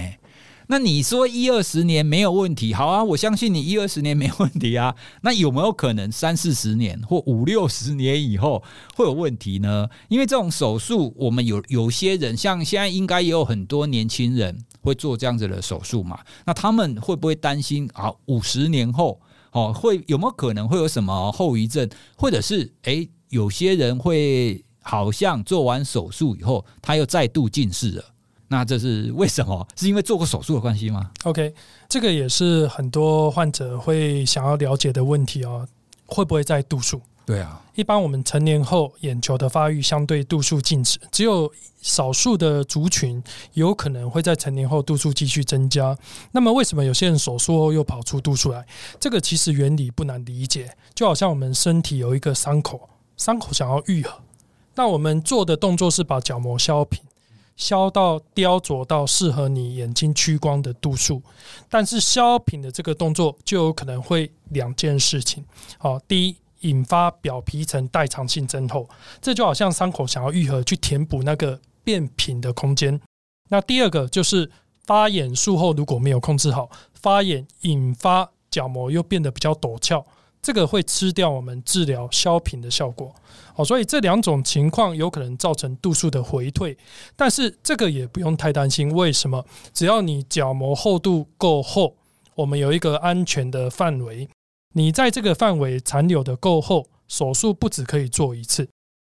[0.67, 4.95] 那你说一二十年没有问题，好啊，我相信你一二十年没问题啊。
[5.23, 8.63] 那有没有可能三四十年或五六十年以后
[8.95, 9.89] 会有问题呢？
[10.11, 16.21] 因为这种手术，我们有有些人，像现在应该也有很多年轻人会做这样子的手术嘛。
[16.45, 18.13] 那他们会不会担心啊？
[18.27, 19.19] 五十年后
[19.53, 21.89] 哦，会有没有可能会有什么后遗症？
[22.19, 28.05] 或者是诶，有些人会好像做完手术以后，他又再度近视了。
[28.49, 29.67] 那这是为什么？
[29.77, 31.55] 是因为做过手术的关系吗？OK，
[31.89, 35.69] 这个也是很多患者会想要了解的问题哦。
[36.11, 37.03] 会不会再度数？
[37.27, 45.95] 对啊，一般我们成年后眼球的发育相对度数静止，只有少数的族群有可能会在成年后度数继续增加。
[46.33, 48.67] 那么为什么有些人手术后又跑出度数来？
[48.99, 54.19] 这个其实原理不难理解，就好像我们身体有一个伤口，伤口想要愈合，
[54.77, 57.03] 那我们做的动作是把角膜削平。
[57.59, 61.21] 削到雕琢到适合你眼睛屈光的度数，
[61.69, 65.45] 但是削平的这个动作就有可能会两件事情。
[65.77, 68.89] 好，第一，引发表皮层代偿性增厚，
[69.21, 72.99] 这就好像伤口想要愈合，去填补那个变平的空间。
[73.49, 74.49] 那第二个就是
[74.87, 80.07] 发炎术后如果没有控制好，发炎引发角膜又变得比较陡峭。
[80.41, 83.15] 这个会吃掉我们治疗削平的效果，
[83.57, 86.77] 哦，所以这两种情况有可能造成度数的回退，
[87.17, 88.95] 但是这个也不用太担心。
[88.95, 89.45] 为什么？
[89.75, 91.97] 只要你角膜厚度够厚，
[92.35, 94.29] 我们有一个安全的范围，
[94.75, 98.69] 你在这个范围残留的够厚，手术不只可以做一次，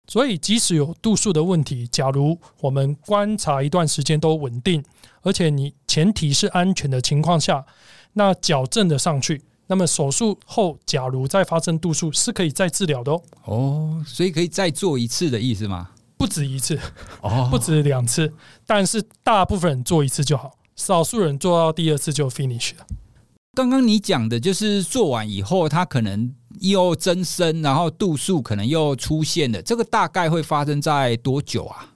[0.08, 4.82] 所以即使有度数的问题，假如我们观察一段时间都稳定，
[5.22, 7.66] 而且你前提是安全的情况下，
[8.14, 13.22] 那矫正的上去，那么手术后假如再发生度数，是可以再治疗的哦。
[13.44, 15.90] 哦，所以可以再做一次的意思吗？
[16.18, 16.76] 不止一次，
[17.22, 18.32] 哦， 不止两次，
[18.66, 22.86] 但是大部分人做一次就好，少数人做到第二次就 finish 了。
[23.54, 29.62] 刚刚你讲的就是做完以后，它可能又增生，然后度数可能又出现了。
[29.62, 31.89] 这个大概会发生在多久啊？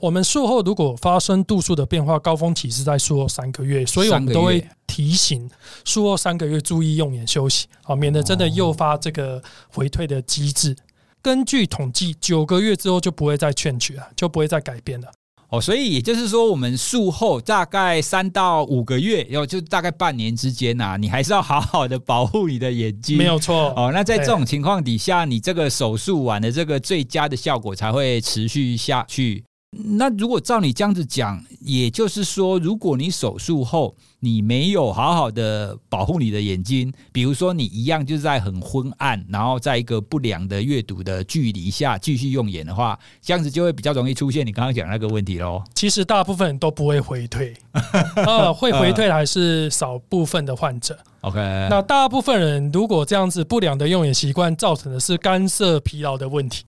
[0.00, 5.48] 我们术后如果发生度数的变化，高峰期是在术后三个月，所以我们都会提醒
[5.84, 10.76] 术后三个月注意用眼休息，好，免得真的诱发这个回退的机制。
[11.22, 15.08] 根据统计，九个月之后就不会再 change 了，就不会再改变了。
[15.48, 23.72] 哦，所以也就是说，我们术后大概三到五个月，要就大概半年之间呐、啊，你还是要好好的保护你的眼睛，没有错。
[23.76, 29.44] 哦，那在这种情况底下，你这个手术完的这个最佳的效果才会持续下去。
[29.84, 45.62] 那如果照你这样子讲，也就是说，如果你手术后你没有好好的保护你的眼睛，比如说你一样就是在很昏暗，然后在一个不良的阅读的距离下继续用眼的话，这样子就会比较容易出现你刚刚讲那个问题喽。
[45.74, 47.54] 其实大部分人都不会回退，
[48.16, 50.98] 呃，会回退还是少部分的患者。
[51.20, 56.64] OK，那大部分人如果这样子不良的用眼习惯造成的是干涩疲劳的问题。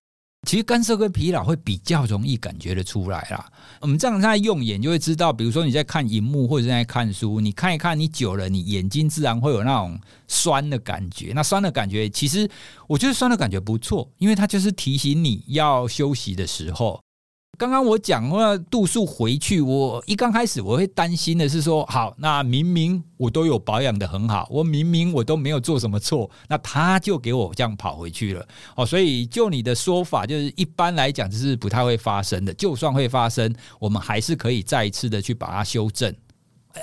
[0.46, 3.50] 其实干涩跟疲劳会比较容易感觉得出来啦。
[3.80, 11.32] 我们这样在用眼就会知道，比如说你在看荧幕或者在看书，你看一看，你久了，你眼睛自然会有那种酸的感觉。
[11.34, 12.48] 那酸的感觉，其实
[12.86, 16.98] 我觉得酸的感觉不错，因为它就是提醒你要休息的时候。
[17.58, 28.46] 刚刚我讲话度数回去，我一刚开始我会担心的是说，好，那明明我都有保养得很好，我明明我都没有做什么错，那他就给我这样跑回去了。
[28.76, 32.54] 哦，所以就你的说法，就是一般来讲，这是不太会发生的。
[32.54, 36.14] 就算会发生，我们还是可以再一次的去把它修正。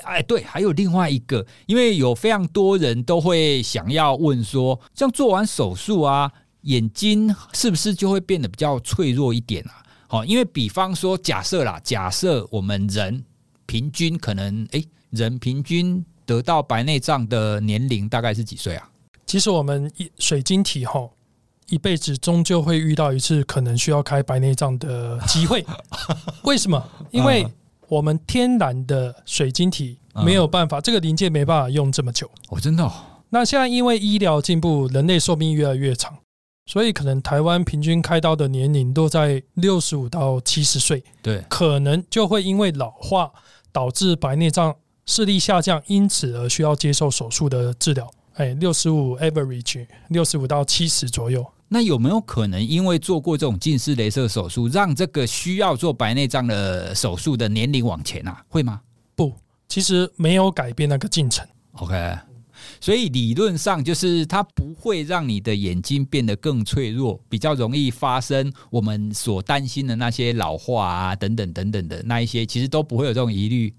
[0.02, 6.30] 哎，对，还有另外一个，因为有非常多人都会想要问说，像做完手术啊，
[6.64, 9.82] 眼睛是不是就会变得比较脆弱一点啊？
[10.08, 13.24] 好，因为比方说，假设啦，假设我们人
[13.66, 18.88] 平均可能，诶，人平均得到白内障的年龄大概是几岁啊？
[19.26, 21.12] 其实我们一水晶体后
[21.68, 25.66] 一辈子终究会遇到一次可能需要开白内障的机会。
[26.44, 26.80] 为什么？
[27.10, 27.44] 因为
[27.88, 32.30] 我们天然的水晶体没有办法，这个零件没办法用这么久。
[32.50, 32.92] 哦，真的哦。
[33.30, 36.16] 那现在因为医疗进步，人类寿命越来越长。
[36.66, 43.32] 所以可能台湾平均开刀的年龄都在六十五到七十岁，对，可能就会因为老化
[43.70, 44.74] 导致白内障
[45.06, 48.10] 视力下降，因此而需要接受手术的治疗。
[48.34, 51.46] 哎，六十五 average，六十五到七十左右。
[51.68, 58.44] 那有没有可能因为做过这种近视雷射手术，让这个需要做白内障的手术的年龄往前啊？
[58.48, 58.80] 会吗？
[59.14, 59.32] 不，
[59.68, 61.46] 其实没有改变那个进程。
[61.74, 61.94] OK。
[62.80, 73.74] 所以理论上就是它不会让你的眼睛变得更脆弱，比较容易发生我们所担心的那些老化啊等等等等的那一些，其实都不会有这种疑虑。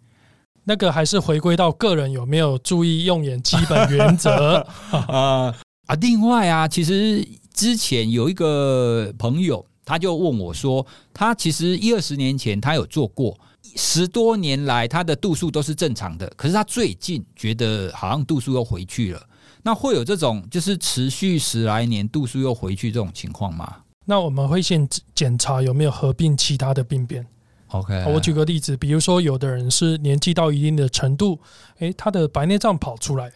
[0.64, 4.58] 那个还是回归到个人有没有注意用眼基本原则
[4.92, 5.96] 啊啊！
[6.02, 13.40] 另外啊，其实之前有一个朋友，他就问我说，他其实一二十年前他有做过。
[13.78, 19.22] 十多年来，他的度数都是正常的，可是他最近觉得好像度数又回去了。
[19.64, 23.78] 那会有这种就是持续十来年度数又回去这种情况吗？
[24.06, 27.26] 那我们会先检查有没有合并其他的病变。
[27.68, 31.38] OK，我举个例子，比如说有的人是年纪到一定的程度，
[31.80, 33.30] 诶，他的白内障跑出来，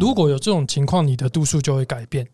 [0.00, 2.26] 如果有这种情况，你的度数就会改变。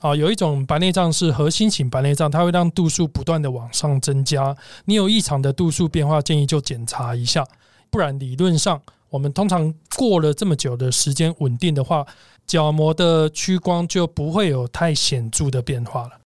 [0.00, 4.54] 啊，有一种白内障是核心型白内障，它会让度数不断的往上增加。
[4.84, 7.46] 你有异常的度数变化，建议就检查一下，
[7.90, 12.06] 不然理论上我们通常过了这么久的时间稳定的话，
[12.46, 16.20] 角膜的屈光就不会有太显著的变化了。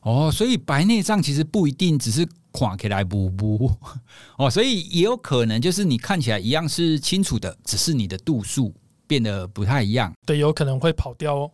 [0.00, 3.70] 哦，所以白内障其实不一定只是垮起来补补
[4.38, 8.72] 哦，所以也有可能就是你看起来一样是清楚的，只是你的度数
[9.06, 10.14] 变得不太一样。
[10.24, 11.50] 对，有可能会跑掉哦。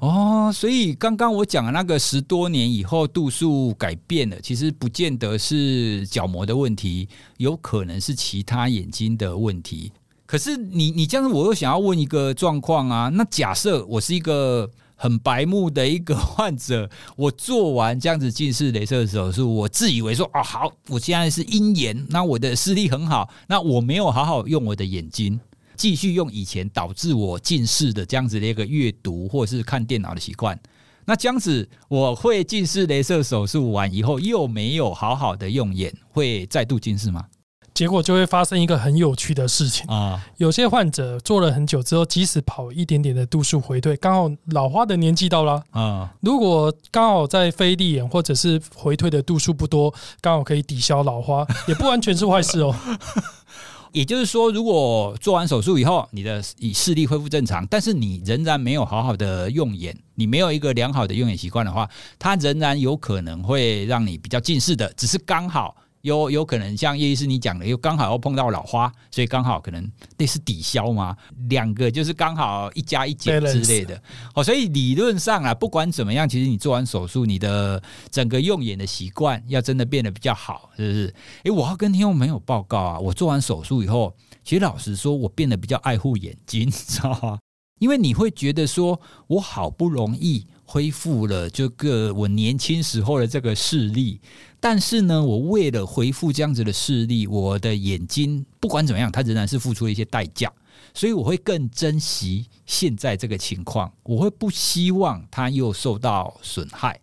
[0.00, 9.92] 哦，所以刚刚我讲的那个十多年以后度数改变了，其实不见得是角膜的问题，有可能是其他眼睛的问题。
[10.26, 25.38] 可是你你这样子，我又想要问一个状况啊，那假设我是一个很白目的一个患者， 我做完这样子近视雷射手术，我自以为说哦好，我现在是鹰眼，那我的视力很好，那我没有好好用我的眼睛。
[25.76, 30.58] 继续用以前导致我近视的这样子的一个阅读或者是看电脑的习惯，
[31.04, 37.26] 那这样子，我会近视雷射手术完以后，又没有好好的用眼，会再度近视吗？
[37.74, 40.24] 结果就会发生一个很有趣的事情啊！
[40.36, 46.14] 有些患者做了很久之后，即使跑一点点的度数回退，刚好老花的年纪到了啊。
[46.20, 52.72] 如果刚好在非利眼或者是回退的度数不多，刚好可以抵消老花，也不完全是坏事哦。
[53.94, 56.42] 也就是说，如果做完手术以后，你的
[56.74, 61.88] 视力恢复正常，但是你仍然没有好好的用眼，你没有一个良好的用眼习惯的话，
[62.18, 65.76] 它仍然有可能会让你比较近视的，只是刚好。
[66.04, 71.16] 有有可能像叶医师你讲的，又刚好要碰到老花，所以刚好可能那是抵消嘛，
[71.48, 73.98] 两个就是刚好一加一减之类的。
[74.34, 81.14] 哦，所以理论上啊，不管怎么样，其实你做完手术，你的整个用眼的习惯要真的变得比较好，是不是？
[81.44, 87.38] 诶，我要跟听众朋友报告啊，我做完手术以后，其实老实说，我变得比较爱护眼睛，知道吗？
[87.80, 94.20] 因为你会觉得说，我好不容易恢复了这个我年轻时候的这个视力。
[94.66, 100.50] 但是呢，我为了恢复这样子的视力，我的眼睛不管怎么样，它仍然是付出了一些代价，
[100.94, 106.98] 所以我会更珍惜现在这个情况，我会不希望它又受到损害。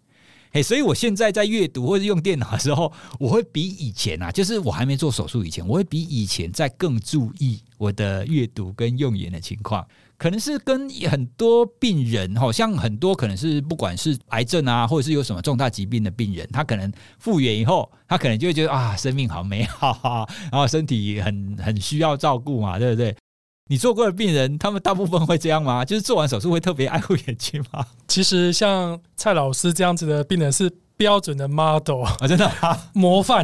[0.51, 9.87] 嘿，所以我现在在阅读或者用电脑的时候，我会比以前啊，就是我还没做手术以前，我会比以前再更注意我的阅读跟用眼的情况。
[10.21, 23.15] 可能是跟很多病人，好像很多可能是不管是癌症啊，或者是有什么重大疾病的病人，他可能复原以后，他可能就会觉得啊，生命好美好啊，然后身体很很需要照顾嘛，对不对？
[23.67, 25.83] 你做过的病人，他们大部分会这样吗？
[25.83, 27.83] 就是做完手术会特别爱护眼睛吗？
[28.07, 32.47] 其实像蔡老师这样子的病人是标准的 model 啊，真的
[32.93, 33.43] 模范，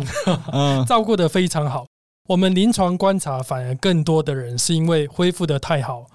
[0.54, 1.88] 嗯，照顾的非常好。
[2.30, 6.06] 我们临床观察，反而更多的人是因为恢复的太好。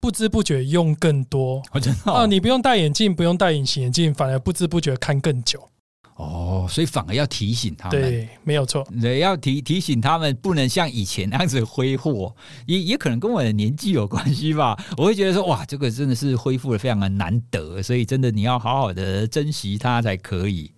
[0.00, 2.24] 不知不觉用更多，我真的啊！
[2.24, 5.62] 你不用戴眼镜，不用戴隐形眼镜，反而不知不觉看更久。
[6.16, 12.34] 哦，所以反而要提醒他们，对，没有错，对，要提提醒他们，不能像以前那样子挥霍。
[12.66, 14.74] 也也可能跟我的年纪有关系吧。
[14.96, 20.70] 我会觉得说，哇，这个真的是恢复的非常的难得，所以真的你要好好的珍惜它才可以。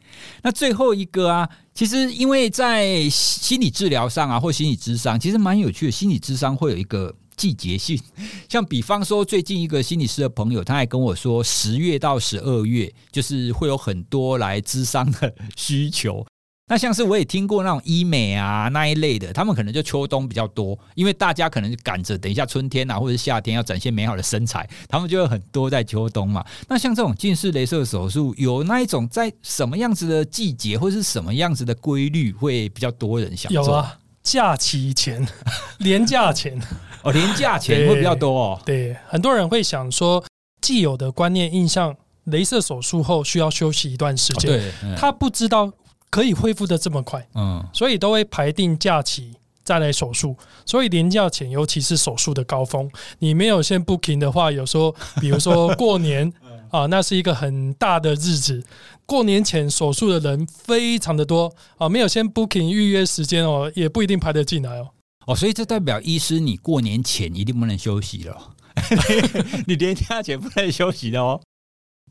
[0.43, 5.93] 那最后一个啊，其实因为在心理治疗上啊，或心理智商，其实蛮有趣的。
[5.93, 7.15] 心理智商会有一个。
[7.37, 8.01] 季节性，
[8.49, 16.25] 像比方说，最近一个心理师的朋友，他还跟我说，十月到十二月，就是会有很多来咨商的需求。
[16.69, 26.43] 那像是我也听过那种医美啊那一类的，他们可能就秋冬比较多，因为大家可能赶着等一下春天啊或者夏天要展现美好的身材，他们就有很多在秋冬嘛。
[26.69, 33.65] 那像这种近视雷射手术，有那一种在什么样子的季节或是什么样子的规律会比较多人想做？
[33.65, 35.27] 有啊，假期前，
[35.81, 36.59] 年假前。
[37.03, 38.61] 哦，年假钱会比较多哦。
[38.65, 40.23] 对，很多人会想说，
[40.61, 41.97] 既有的观念印象，
[42.27, 44.51] 镭射手术后需要休息一段时间。
[44.51, 45.71] 对，他不知道
[46.11, 47.27] 可以恢复的这么快。
[47.35, 49.35] 嗯，所以都会排定假期
[49.65, 50.37] 再来手术。
[50.65, 52.89] 所以年假前，尤其是手术的高峰，
[53.19, 56.33] 你没有先 booking 的话，有时候比如说过年
[56.71, 58.63] 啊，那是一个很大的日子。
[59.05, 64.89] 过年前手术的人非常的多啊，没有先 booking 预约时间哦，也不一定排得进来哦。
[65.27, 68.55] 哦，所以这代表医师，你过年前一定不能休息了，
[69.67, 71.41] 你连假前不能休息的哦。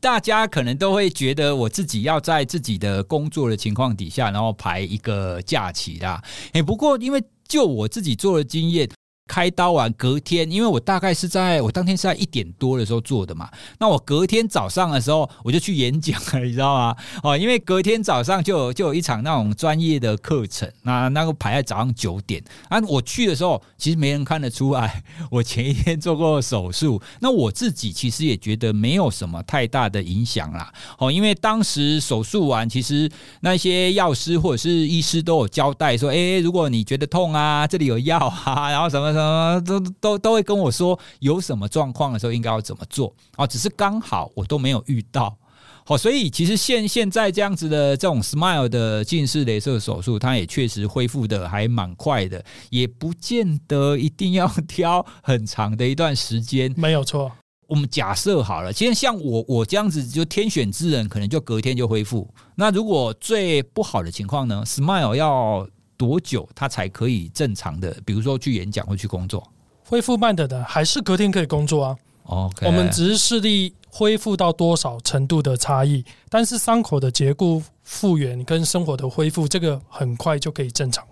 [0.00, 6.22] 大家可能都会觉得，我自己要在自己的工作的情况底下，然后排一个假期啦。
[6.54, 8.88] 诶，不过因为就我自己做的经验。
[9.32, 16.94] 开刀完隔天，因为我大概是在我当天是在一点多的时候做的嘛，那我隔天早上的时候我就去演讲了，你知道吗？
[17.24, 30.70] 哦，因为隔天早上就有就有一场那种专业的课程，那那个排在早上九点，啊，我去的时候其实没人看得出来我前一天做过手术，那我自己其实也觉得没有什么太大的影响啦。
[30.98, 33.10] 哦，因为当时手术完，其实
[33.40, 39.21] 那些药师或者是医师都有交代说，哎，如果你觉得痛啊，这里有药啊，然后什么什么。
[39.22, 43.46] 呃，都都都会跟我说有什么状况的时候应该要怎么做啊？
[43.46, 45.36] 只是刚好我都没有遇到，
[45.84, 56.74] 好，所以其实现现在这样子的这种 Smile 的近视雷射手术，它也确实恢复的还蛮快的，也不见得一定要挑很长的一段时间。
[56.76, 57.30] 没有错，
[57.68, 62.28] 我们假设好了，其实像我我这样子就天选之人，可能就隔天就恢复。
[62.56, 65.68] 那如果最不好的情况呢？Smile 要。
[66.02, 69.46] 多久他才可以正常的，比如说去演讲或去工作？
[69.84, 81.06] 恢复慢的呢，还是隔天可以工作啊？OK，我们只是视力恢复到多少程度的差异，但是伤口的结构复原跟生活的恢复，这个很快就可以正常。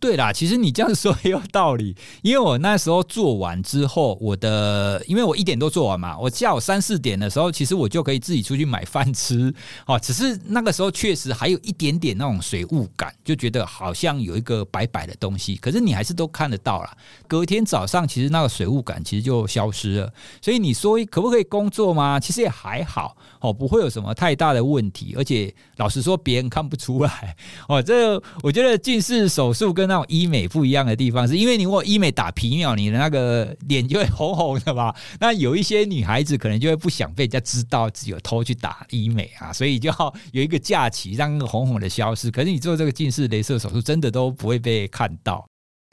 [0.00, 9.52] 对啦，其实你这样说也有道理， 因为我那时候做完之后，我的因为我一点都做完嘛，我下午三四点的时候，其实我就可以自己出去买饭吃
[9.86, 9.98] 哦。
[9.98, 16.96] 只是那个时候确实还有一点点那种水雾感，就觉得好像有一个白白的东西，可是你还是都看得到啦。
[17.26, 20.12] 隔天早上，其实那个水雾感其实就消失了。
[20.40, 22.20] 所以你说可不可以工作吗？
[22.20, 25.14] 其实也还好哦，不会有什么太大的问题。
[25.18, 27.34] 而且老实说，别人看不出来
[27.68, 27.82] 哦。
[27.82, 34.94] 这我觉得近视手术跟那种医美不一样的地方，是因为你如果医美打皮秒，你的那个脸就会红红的嘛。
[35.18, 42.30] 那有一些女孩子可能就会不想被人家知道自己有偷去打医美啊，所以就要有一个假期让那个红红的消失。
[42.30, 45.44] 可是你做这个近视雷射手术，真的都不会被看到。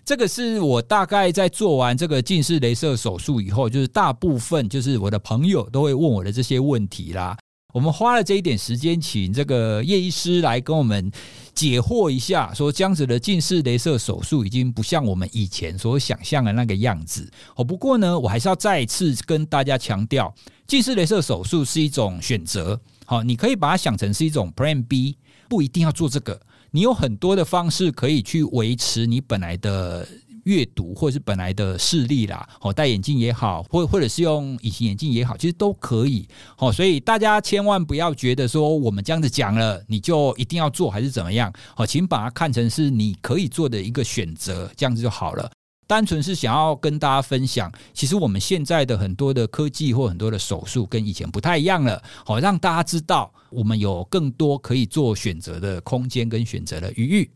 [0.06, 7.36] 这个是我大概在做完这个近视雷射手术以后，就是大部分就是我的朋友都会问我的这些问题啦。
[7.76, 11.12] 我们花了这一点时间，请这个叶医师来跟我们
[11.54, 17.30] 解惑一下，说这样子的近视雷射手术已经不像我们以前所想象的那个样子。
[17.58, 20.34] 哦，不过呢，我还是要再次跟大家强调，
[20.66, 22.80] 近视雷射手术是一种选择。
[23.04, 25.18] 好，你可以把它想成是一种 Plan B，
[25.50, 26.40] 不一定要做这个。
[26.72, 30.08] 你有很多的方式可以去维持你本来的。
[30.46, 36.28] 阅读或是本来的视力啦，哦，戴眼镜也好，或或者是用隐形眼镜也好，其实都可以。
[36.58, 41.54] 哦，所以大家千万不要觉得说我们这样子讲了，你就一定要做还是怎么样？
[41.76, 45.52] 哦，请把它看成是你可以做的一个选择，这样子就好了。
[45.88, 52.02] 单纯是想要跟大家分享，其实我们现在的很多的科技或很多的手术跟以前不太一样了。
[52.26, 57.30] 好，让大家知道我们有更多可以做选择的空间跟选择的余裕。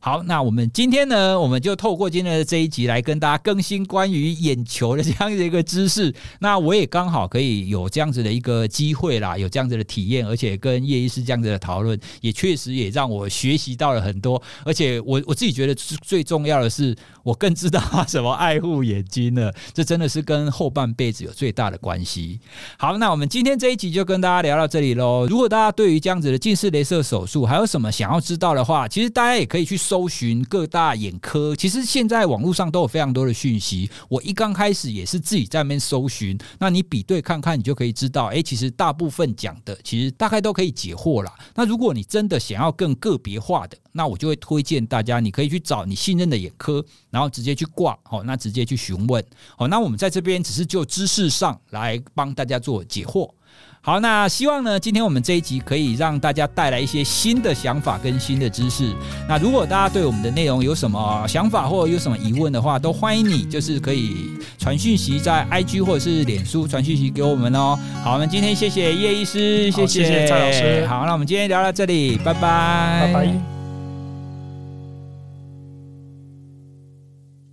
[0.00, 6.14] 好，那我们今天呢，我们就透过今天的这一集来跟大家更新关于眼球的这样的一个知识。
[6.38, 14.40] 那我也刚好可以有这样子的一个机会啦，有这样子的体验，而且跟叶医师这样子的讨论，也确实也让我学习到了很多。
[14.64, 19.52] 而且我我自己觉得最重要的是，我更知道怎么爱护眼睛了。
[19.74, 22.38] 这真的是跟后半辈子有最大的关系。
[22.78, 25.26] 好，那我们今天这一集就跟大家聊到这里喽。
[25.28, 29.76] 如果大家对于这样子的近视雷射手术还有什么想要知道的话，其实大家也可以去。
[29.88, 33.90] 搜寻各大眼科，其实现在网络上都有非常多的讯息。
[34.10, 41.32] 我一刚开始也是自己在那边搜寻，那你比对看看，你就可以知道，哎，其实大部分讲的，其实大概都可以解惑啦。
[41.54, 49.24] 那如果你真的想要更个别化的，那我就会推荐大家，你可以去找你信任的眼科，然后直接去挂，好，那直接去询问，
[49.56, 53.30] 好，那我们在这边只是就知识上来帮大家做解惑。
[53.80, 58.92] 好，那希望呢，今天我们这一集可以让大家带来一些新的想法跟新的知识。
[59.26, 67.78] 那如果大家对我们的内容有什么想法或者有什么疑问的话，都欢迎你，就是可以传讯息在 IG 或者是脸书传讯息给我们哦。
[68.04, 70.86] 好，我们今天谢谢 叶医师，谢谢，谢谢蔡老师。
[70.86, 73.57] 好，那我们今天聊到这里，拜拜，拜拜。